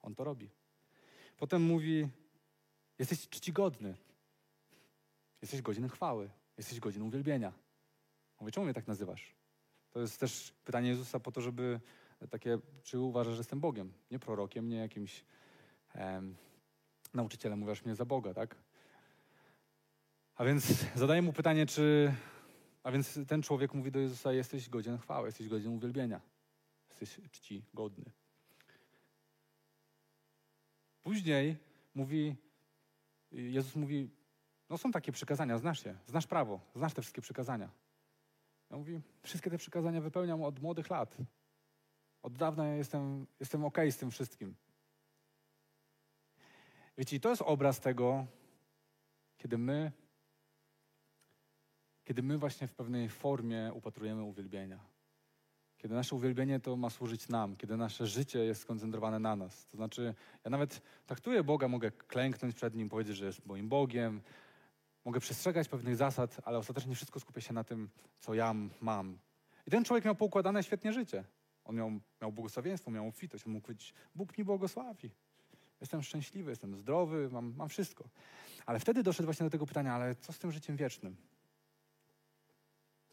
[0.03, 0.51] On to robi.
[1.37, 2.09] Potem mówi:
[2.99, 3.97] Jesteś czcigodny.
[5.43, 6.31] Jesteś godzien chwały.
[6.57, 7.53] Jesteś godzien uwielbienia.
[8.41, 9.35] Mówię, czemu mnie tak nazywasz?
[9.91, 11.81] To jest też pytanie Jezusa po to, żeby
[12.31, 13.93] takie, czy uważasz, że jestem Bogiem?
[14.11, 15.25] Nie prorokiem, nie jakimś
[15.95, 16.37] em,
[17.15, 17.59] nauczycielem.
[17.59, 18.57] Mówisz mnie za Boga, tak?
[20.35, 22.15] A więc zadaję mu pytanie, czy.
[22.83, 26.21] A więc ten człowiek mówi do Jezusa: Jesteś godzien chwały, jesteś godzien uwielbienia.
[26.91, 28.05] Jesteś czci godny.
[31.07, 31.57] Później
[31.95, 32.37] mówi,
[33.33, 34.11] Jezus mówi,
[34.71, 37.71] no są takie przykazania, znasz je, znasz prawo, znasz te wszystkie przykazania.
[38.71, 41.17] Ja mówi, wszystkie te przykazania wypełniam od młodych lat.
[42.23, 44.55] Od dawna jestem, jestem okej okay z tym wszystkim.
[46.99, 48.27] Wiecie, to jest obraz tego,
[49.39, 49.93] kiedy my,
[52.05, 54.96] kiedy my właśnie w pewnej formie upatrujemy uwielbienia.
[55.79, 59.67] Kiedy nasze uwielbienie to ma służyć nam, kiedy nasze życie jest skoncentrowane na nas.
[59.67, 60.15] To znaczy,
[60.45, 64.21] ja nawet traktuję Boga, mogę klęknąć przed Nim, powiedzieć, że jest moim Bogiem,
[65.05, 67.89] mogę przestrzegać pewnych zasad, ale ostatecznie wszystko skupia się na tym,
[68.21, 69.19] co ja mam.
[69.67, 71.25] I ten człowiek miał poukładane świetnie życie.
[71.65, 71.91] On miał,
[72.23, 73.47] miał błogosławieństwo, miał obfitość.
[73.47, 75.11] On mógł powiedzieć, Bóg mi błogosławi.
[75.81, 78.09] Jestem szczęśliwy, jestem zdrowy, mam, mam wszystko.
[78.67, 81.17] Ale wtedy doszedł właśnie do tego pytania, ale co z tym życiem wiecznym?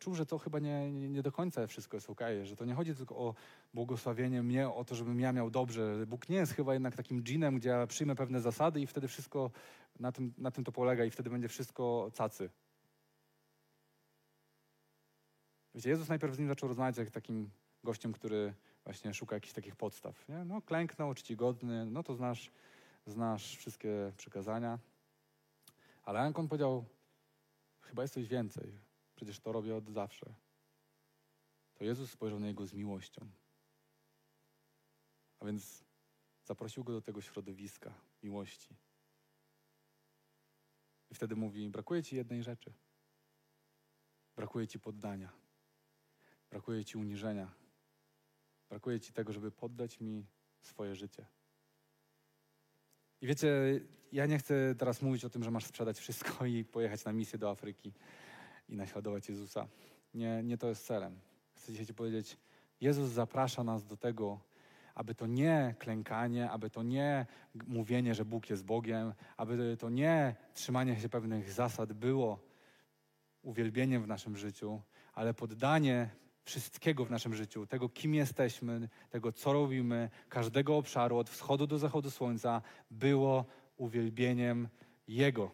[0.04, 2.74] Czuł, że to chyba nie, nie, nie do końca wszystko jest ok, że to nie
[2.74, 3.36] chodzi tylko o
[3.74, 6.06] błogosławienie mnie, o to, żebym ja miał dobrze.
[6.08, 9.52] Bóg nie jest chyba jednak takim dżinem, gdzie ja przyjmę pewne zasady i wtedy wszystko
[10.00, 12.50] na tym, na tym to polega i wtedy będzie wszystko cacy.
[15.76, 17.50] Wiecie, Jezus najpierw z nim zaczął rozmawiać jak takim
[17.84, 20.30] gościem, który właśnie szuka jakichś takich podstaw.
[20.30, 20.46] Nie?
[20.46, 22.52] No, klęknął, czcigodny, no to znasz,
[23.06, 24.80] znasz wszystkie przykazania.
[26.04, 26.86] Ale jak on powiedział,
[27.82, 28.80] chyba jest coś więcej,
[29.26, 30.34] przecież to robię od zawsze.
[31.74, 33.28] To Jezus spojrzał na niego z miłością.
[35.40, 35.84] A więc
[36.44, 37.94] zaprosił go do tego środowiska
[38.24, 38.76] miłości.
[41.12, 42.74] I wtedy mówi: Brakuje ci jednej rzeczy.
[44.36, 45.32] Brakuje ci poddania.
[46.50, 47.52] Brakuje ci uniżenia.
[48.70, 50.26] Brakuje ci tego, żeby poddać mi
[50.62, 51.26] swoje życie.
[53.22, 57.06] I wiecie, ja nie chcę teraz mówić o tym, że masz sprzedać wszystko i pojechać
[57.06, 57.94] na misję do Afryki
[58.70, 59.68] i naśladować Jezusa.
[60.14, 61.20] Nie, nie to jest celem.
[61.56, 62.38] Chcę dzisiaj Ci powiedzieć,
[62.82, 64.40] Jezus zaprasza nas do tego,
[64.96, 67.26] aby to nie klękanie, aby to nie
[67.68, 72.40] mówienie, że Bóg jest Bogiem, aby to nie trzymanie się pewnych zasad było
[73.42, 74.82] uwielbieniem w naszym życiu,
[75.14, 76.10] ale poddanie
[76.44, 81.78] wszystkiego w naszym życiu, tego kim jesteśmy, tego co robimy, każdego obszaru od wschodu do
[81.78, 82.62] zachodu słońca
[82.92, 83.46] było
[83.78, 84.68] uwielbieniem
[85.08, 85.52] Jego.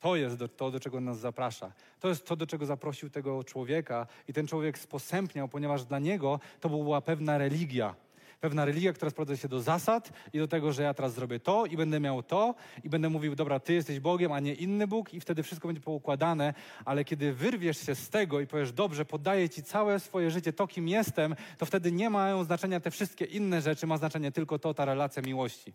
[0.00, 1.72] To jest to, do czego nas zaprasza.
[2.00, 6.40] To jest to, do czego zaprosił tego człowieka i ten człowiek sposępniał, ponieważ dla niego
[6.60, 7.94] to była pewna religia
[8.40, 11.66] pewna religia, która sprowadza się do zasad i do tego, że ja teraz zrobię to
[11.66, 15.14] i będę miał to i będę mówił, dobra, ty jesteś Bogiem, a nie inny Bóg
[15.14, 19.48] i wtedy wszystko będzie poukładane, ale kiedy wyrwiesz się z tego i powiesz, dobrze, poddaję
[19.48, 23.62] ci całe swoje życie, to kim jestem, to wtedy nie mają znaczenia te wszystkie inne
[23.62, 25.74] rzeczy, ma znaczenie tylko to, ta relacja miłości.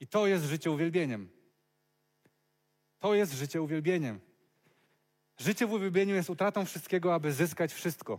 [0.00, 1.39] I to jest życie uwielbieniem.
[3.00, 4.20] To jest życie uwielbieniem.
[5.38, 8.18] Życie w uwielbieniu jest utratą wszystkiego, aby zyskać wszystko.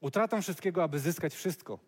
[0.00, 1.78] Utratą wszystkiego, aby zyskać wszystko.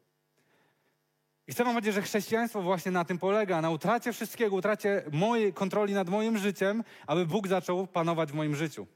[1.46, 5.52] I chcę wam powiedzieć, że chrześcijaństwo właśnie na tym polega, na utracie wszystkiego, utracie mojej
[5.52, 8.86] kontroli nad moim życiem, aby Bóg zaczął panować w moim życiu.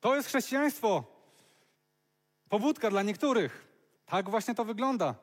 [0.00, 1.04] To jest chrześcijaństwo.
[2.48, 3.66] Pobudka dla niektórych.
[4.06, 5.14] Tak właśnie to wygląda.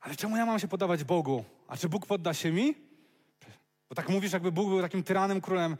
[0.00, 1.44] Ale czemu ja mam się podawać Bogu?
[1.68, 2.74] A czy Bóg podda się mi?
[3.88, 5.76] Bo tak mówisz, jakby Bóg był takim tyranem, królem.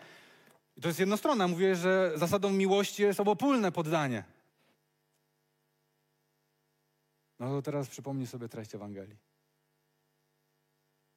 [0.77, 1.49] I to jest jednostronna.
[1.49, 4.25] Mówię, że zasadą miłości jest obopólne poddanie.
[7.39, 9.17] No to teraz przypomnij sobie treść Ewangelii.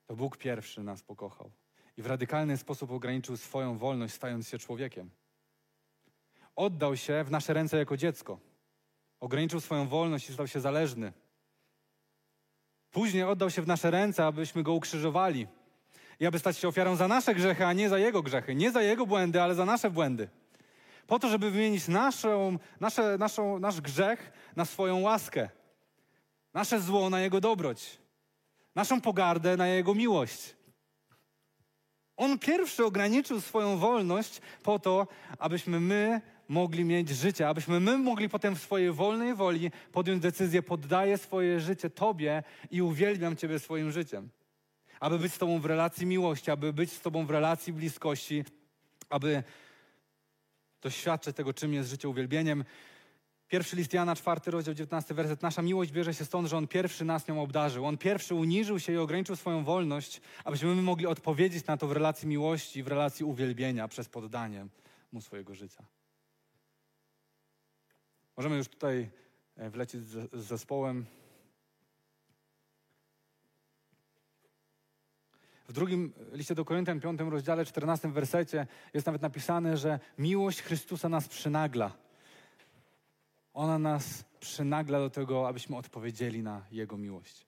[0.08, 1.52] To Bóg pierwszy nas pokochał
[1.98, 5.10] i w radykalny sposób ograniczył swoją wolność, stając się człowiekiem.
[6.56, 8.40] Oddał się w nasze ręce jako dziecko.
[9.20, 11.14] Ograniczył swoją wolność i stał się zależny.
[12.94, 15.48] Później oddał się w nasze ręce, abyśmy go ukrzyżowali
[16.20, 18.56] i aby stać się ofiarą za nasze grzechy, a nie za Jego grzechy.
[18.56, 20.30] Nie za Jego błędy, ale za nasze błędy.
[21.08, 25.50] Po to, żeby wymienić naszą, nasze, naszą, nasz grzech na swoją łaskę,
[26.54, 27.98] nasze zło na Jego dobroć,
[28.76, 30.56] naszą pogardę na Jego miłość.
[32.18, 35.08] On pierwszy ograniczył swoją wolność po to,
[35.40, 40.62] abyśmy my mogli mieć życie, abyśmy my mogli potem w swojej wolnej woli podjąć decyzję,
[40.62, 44.30] poddaję swoje życie Tobie i uwielbiam Ciebie swoim życiem
[45.04, 48.44] aby być z Tobą w relacji miłości, aby być z Tobą w relacji bliskości,
[49.10, 49.44] aby
[50.82, 52.64] doświadczyć tego, czym jest życie uwielbieniem.
[53.48, 55.42] Pierwszy list Jana, czwarty rozdział, 19 werset.
[55.42, 57.86] Nasza miłość bierze się stąd, że On pierwszy nas nią obdarzył.
[57.86, 61.92] On pierwszy uniżył się i ograniczył swoją wolność, abyśmy my mogli odpowiedzieć na to w
[61.92, 64.68] relacji miłości, w relacji uwielbienia przez poddanie
[65.12, 65.84] Mu swojego życia.
[68.38, 69.10] Możemy już tutaj
[69.56, 71.06] e, wlecieć z, zespołem.
[75.68, 81.10] W drugim liście do Koryntian, piątym rozdziale, czternastym wersecie jest nawet napisane, że miłość Chrystusa
[81.10, 81.92] nas przynagla.
[83.54, 87.46] Ona nas przynagla do tego, abyśmy odpowiedzieli na Jego miłość.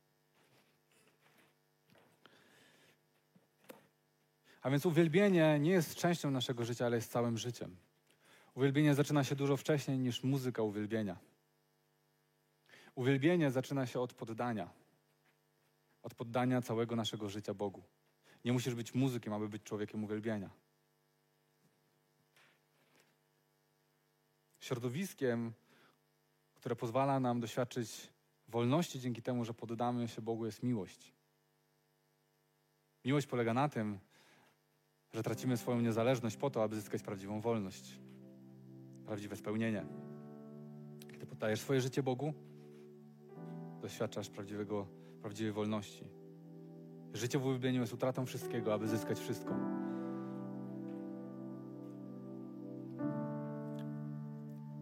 [4.61, 7.84] A więc uwielbienie nie jest częścią naszego życia, ale jest całym życiem.
[8.56, 11.18] Uwielbienie zaczyna się dużo wcześniej niż muzyka uwielbienia.
[12.95, 14.70] Uwielbienie zaczyna się od poddania.
[16.03, 17.84] Od poddania całego naszego życia Bogu.
[18.45, 20.49] Nie musisz być muzykiem, aby być człowiekiem uwielbienia.
[24.60, 25.53] Środowiskiem,
[26.56, 28.10] które pozwala nam doświadczyć
[28.47, 31.14] wolności dzięki temu, że poddamy się Bogu, jest miłość.
[33.06, 33.99] Miłość polega na tym,
[35.14, 37.99] że tracimy swoją niezależność po to, aby zyskać prawdziwą wolność,
[39.06, 39.86] prawdziwe spełnienie.
[41.12, 42.34] Kiedy poddajesz swoje życie Bogu,
[43.82, 44.88] doświadczasz prawdziwego,
[45.22, 46.10] prawdziwej wolności.
[47.14, 49.56] Życie w uwielbieniu jest utratą wszystkiego, aby zyskać wszystko.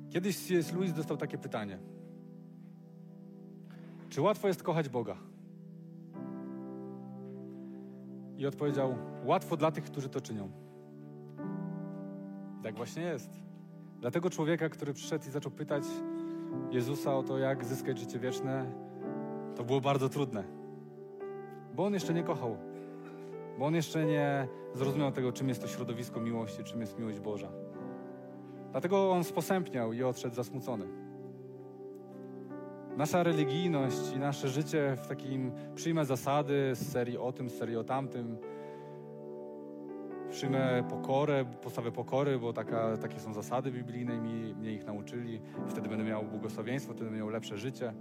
[0.10, 0.74] Kiedyś C.S.
[0.74, 1.80] Lewis dostał takie pytanie.
[4.10, 5.18] Czy łatwo jest kochać Boga?
[8.38, 8.96] I odpowiedział:
[9.26, 10.52] Łatwo dla tych, którzy to czynią.
[12.60, 13.53] I tak właśnie jest.
[14.04, 15.84] Dla tego człowieka, który przyszedł i zaczął pytać
[16.72, 18.72] Jezusa o to, jak zyskać życie wieczne,
[19.56, 20.44] to było bardzo trudne.
[21.76, 22.58] Bo on jeszcze nie kochał.
[23.60, 27.48] Bo on jeszcze nie zrozumiał tego, czym jest to środowisko miłości, czym jest miłość Boża.
[28.72, 30.88] Dlatego on sposępniał i odszedł zasmucony.
[32.98, 37.78] Nasza religijność i nasze życie w takim przyjmę zasady z serii o tym, z serii
[37.78, 38.38] o tamtym.
[40.34, 45.42] Przyjmę pokorę, postawę pokory, bo taka, takie są zasady biblijne i mi, mnie ich nauczyli.
[45.68, 47.94] Wtedy będę miał błogosławieństwo, wtedy będę miał lepsze życie.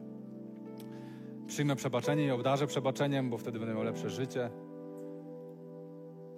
[1.47, 4.51] Przyjmę przebaczenie i obdarzę przebaczeniem, bo wtedy będę miał lepsze życie.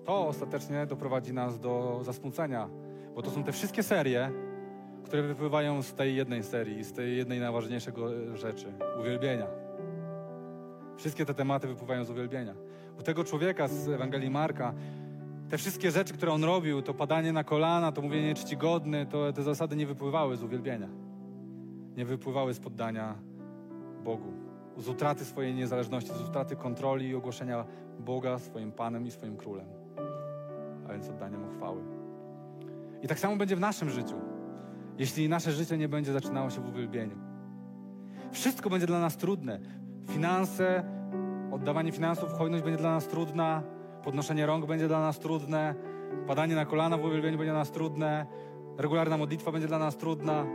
[0.04, 2.68] To ostatecznie doprowadzi nas do zasmucenia,
[3.14, 4.30] bo to są te wszystkie serie,
[5.04, 9.46] które wypływają z tej jednej serii, z tej jednej najważniejszego rzeczy uwielbienia.
[10.96, 12.54] Wszystkie te tematy wypływają z uwielbienia.
[12.98, 14.74] U tego człowieka z Ewangelii Marka,
[15.54, 19.42] te wszystkie rzeczy, które on robił, to padanie na kolana, to mówienie czcigodny, to te
[19.42, 20.88] zasady nie wypływały z uwielbienia.
[21.96, 23.14] Nie wypływały z poddania
[24.04, 24.32] Bogu.
[24.76, 27.64] Z utraty swojej niezależności, z utraty kontroli i ogłoszenia
[27.98, 29.66] Boga swoim Panem i swoim Królem.
[30.88, 31.82] A więc oddania Mu chwały.
[33.02, 34.14] I tak samo będzie w naszym życiu
[34.98, 37.16] jeśli nasze życie nie będzie zaczynało się w uwielbieniu.
[38.32, 39.60] Wszystko będzie dla nas trudne.
[40.08, 40.84] Finanse,
[41.52, 43.62] oddawanie finansów, hojność będzie dla nas trudna,
[44.04, 45.74] podnoszenie rąk będzie dla nas trudne,
[46.26, 48.26] padanie na kolana w uwielbieniu będzie dla nas trudne,
[48.78, 50.46] regularna modlitwa będzie dla nas trudna,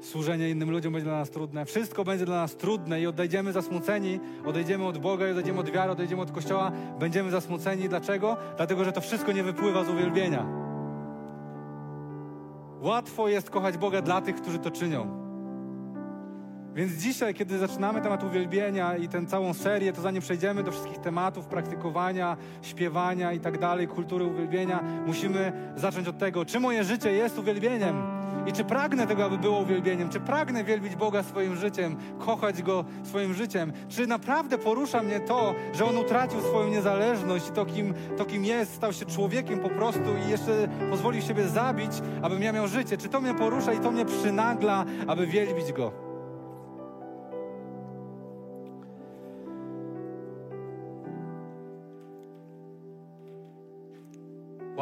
[0.00, 1.64] służenie innym ludziom będzie dla nas trudne.
[1.64, 6.22] Wszystko będzie dla nas trudne i odejdziemy zasmuceni, odejdziemy od Boga, odejdziemy od wiary, odejdziemy
[6.22, 7.88] od Kościoła, będziemy zasmuceni.
[7.88, 8.36] Dlaczego?
[8.56, 10.46] Dlatego, że to wszystko nie wypływa z uwielbienia.
[12.80, 15.21] Łatwo jest kochać Boga dla tych, którzy to czynią.
[16.74, 20.98] Więc dzisiaj, kiedy zaczynamy temat uwielbienia i tę całą serię, to zanim przejdziemy do wszystkich
[20.98, 27.12] tematów praktykowania, śpiewania i tak dalej, kultury uwielbienia, musimy zacząć od tego, czy moje życie
[27.12, 28.22] jest uwielbieniem.
[28.46, 30.08] I czy pragnę tego, aby było uwielbieniem?
[30.08, 33.72] Czy pragnę wielbić Boga swoim życiem, kochać Go swoim życiem?
[33.88, 38.44] Czy naprawdę porusza mnie to, że On utracił swoją niezależność i to kim, to, kim
[38.44, 41.92] jest, stał się człowiekiem po prostu i jeszcze pozwolił siebie zabić,
[42.22, 42.96] abym ja miał życie?
[42.96, 46.01] Czy to mnie porusza i to mnie przynagla, aby wielbić Go?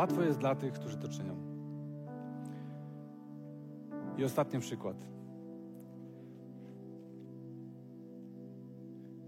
[0.00, 1.36] Łatwo jest dla tych, którzy to czynią.
[4.16, 4.96] I ostatni przykład.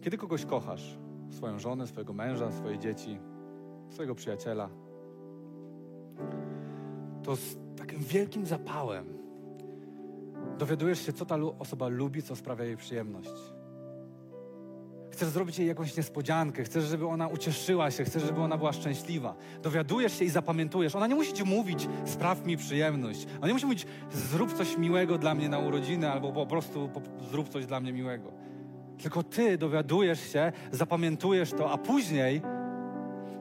[0.01, 0.99] Kiedy kogoś kochasz,
[1.31, 3.19] swoją żonę, swojego męża, swoje dzieci,
[3.91, 4.69] swojego przyjaciela,
[7.23, 9.05] to z takim wielkim zapałem
[10.59, 13.52] dowiadujesz się, co ta osoba lubi, co sprawia jej przyjemność.
[15.13, 19.35] Chcesz zrobić jej jakąś niespodziankę, chcesz, żeby ona ucieszyła się, chcesz, żeby ona była szczęśliwa.
[19.63, 20.97] Dowiadujesz się i zapamiętujesz.
[20.97, 23.27] Ona nie musi ci mówić, spraw mi przyjemność.
[23.39, 26.91] Ona nie musi mówić, zrób coś miłego dla mnie na urodziny, albo po prostu
[27.31, 28.33] zrób coś dla mnie miłego.
[29.03, 32.43] Tylko ty dowiadujesz się, zapamiętujesz to, a później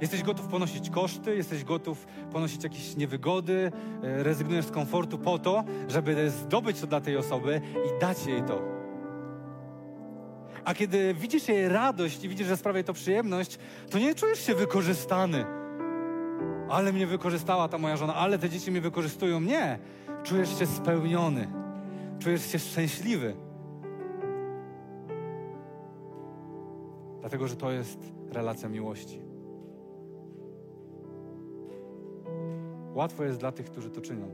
[0.01, 3.71] jesteś gotów ponosić koszty, jesteś gotów ponosić jakieś niewygody,
[4.03, 8.43] e, rezygnujesz z komfortu po to, żeby zdobyć to dla tej osoby i dać jej
[8.43, 8.70] to.
[10.65, 13.59] A kiedy widzisz jej radość i widzisz, że sprawia jej to przyjemność,
[13.89, 15.45] to nie czujesz się wykorzystany.
[16.69, 19.41] Ale mnie wykorzystała ta moja żona, ale te dzieci mnie wykorzystują.
[19.41, 19.79] Nie.
[20.23, 21.47] Czujesz się spełniony.
[22.19, 23.35] Czujesz się szczęśliwy.
[27.19, 27.99] Dlatego, że to jest
[28.31, 29.21] relacja miłości.
[32.93, 34.31] Łatwo jest dla tych, którzy to czynią.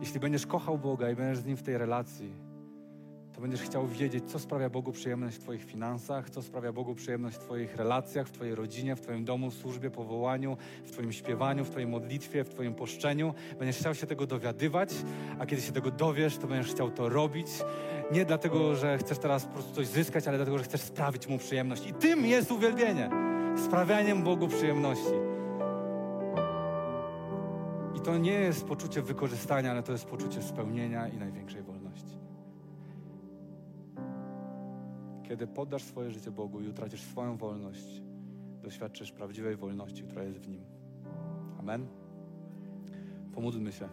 [0.00, 2.32] Jeśli będziesz kochał Boga i będziesz z Nim w tej relacji,
[3.36, 7.36] to będziesz chciał wiedzieć, co sprawia Bogu przyjemność w Twoich finansach, co sprawia Bogu przyjemność
[7.36, 11.70] w Twoich relacjach, w Twojej rodzinie, w Twoim domu, służbie, powołaniu, w Twoim śpiewaniu, w
[11.70, 13.34] Twojej modlitwie, w Twoim poszczeniu.
[13.58, 14.94] Będziesz chciał się tego dowiadywać,
[15.38, 17.46] a kiedy się tego dowiesz, to będziesz chciał to robić.
[18.12, 21.38] Nie dlatego, że chcesz teraz po prostu coś zyskać, ale dlatego, że chcesz sprawić Mu
[21.38, 21.86] przyjemność.
[21.86, 23.10] I tym jest uwielbienie.
[23.66, 25.14] Sprawianiem Bogu przyjemności.
[27.96, 31.75] I to nie jest poczucie wykorzystania, ale to jest poczucie spełnienia i największej wolności.
[35.28, 38.02] Kiedy poddasz swoje życie Bogu i utracisz swoją wolność,
[38.62, 40.60] doświadczysz prawdziwej wolności, która jest w Nim.
[41.58, 41.86] Amen.
[43.34, 43.88] Pomódlmy się.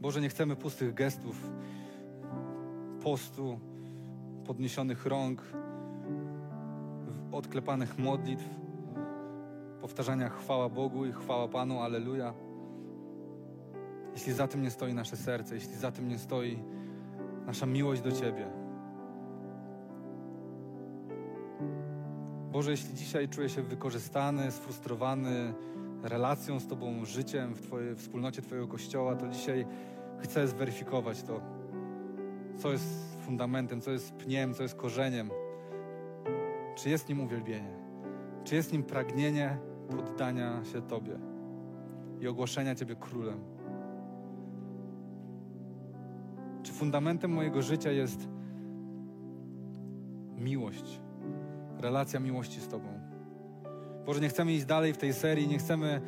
[0.00, 1.50] Boże, nie chcemy pustych gestów,
[3.02, 3.58] postu,
[4.46, 5.42] podniesionych rąk,
[7.32, 8.44] odklepanych modlitw
[9.80, 12.34] powtarzania chwała Bogu i chwała Panu, aleluja.
[14.14, 16.58] jeśli za tym nie stoi nasze serce, jeśli za tym nie stoi
[17.46, 18.46] nasza miłość do Ciebie.
[22.52, 25.54] Boże, jeśli dzisiaj czuję się wykorzystany, sfrustrowany
[26.02, 29.66] relacją z Tobą, życiem w Twojej wspólnocie Twojego Kościoła, to dzisiaj
[30.18, 31.40] chcę zweryfikować to,
[32.58, 35.30] co jest fundamentem, co jest pniem, co jest korzeniem.
[36.74, 37.74] Czy jest nim uwielbienie?
[38.44, 39.58] Czy jest nim pragnienie
[39.96, 41.18] poddania się Tobie
[42.20, 43.40] i ogłoszenia Ciebie królem?
[46.62, 48.28] Czy fundamentem mojego życia jest
[50.36, 51.00] miłość,
[51.78, 52.88] relacja miłości z Tobą?
[54.06, 56.00] Boże, nie chcemy iść dalej w tej serii, nie chcemy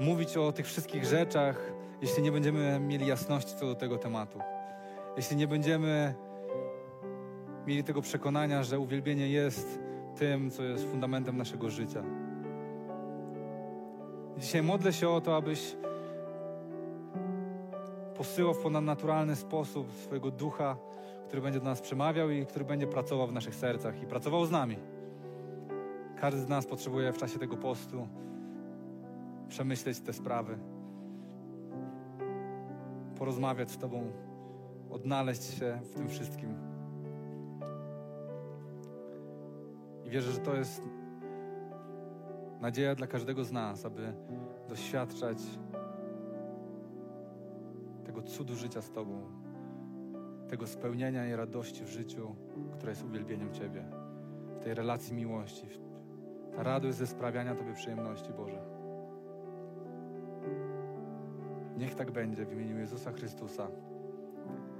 [0.00, 1.72] mówić o tych wszystkich rzeczach,
[2.02, 4.38] jeśli nie będziemy mieli jasności co do tego tematu.
[5.16, 6.14] Jeśli nie będziemy
[7.66, 9.80] mieli tego przekonania, że uwielbienie jest
[10.18, 12.02] tym, co jest fundamentem naszego życia.
[14.38, 15.76] Dzisiaj modlę się o to, abyś
[18.16, 20.76] posyłał w ponadnaturalny sposób swojego ducha,
[21.26, 24.50] który będzie do nas przemawiał i który będzie pracował w naszych sercach i pracował z
[24.50, 24.76] nami.
[26.20, 28.08] Każdy z nas potrzebuje w czasie tego postu
[29.48, 30.58] przemyśleć te sprawy,
[33.18, 34.12] porozmawiać z Tobą,
[34.90, 36.54] odnaleźć się w tym wszystkim.
[40.04, 40.82] I wierzę, że to jest
[42.60, 44.12] nadzieja dla każdego z nas, aby
[44.68, 45.38] doświadczać
[48.04, 49.22] tego cudu życia z Tobą,
[50.48, 52.34] tego spełnienia i radości w życiu,
[52.72, 53.84] które jest uwielbieniem Ciebie,
[54.60, 55.66] w tej relacji miłości,
[56.56, 58.76] ta radość ze sprawiania Tobie przyjemności, Boże.
[61.76, 63.68] Niech tak będzie w imieniu Jezusa Chrystusa.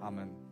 [0.00, 0.45] Amen.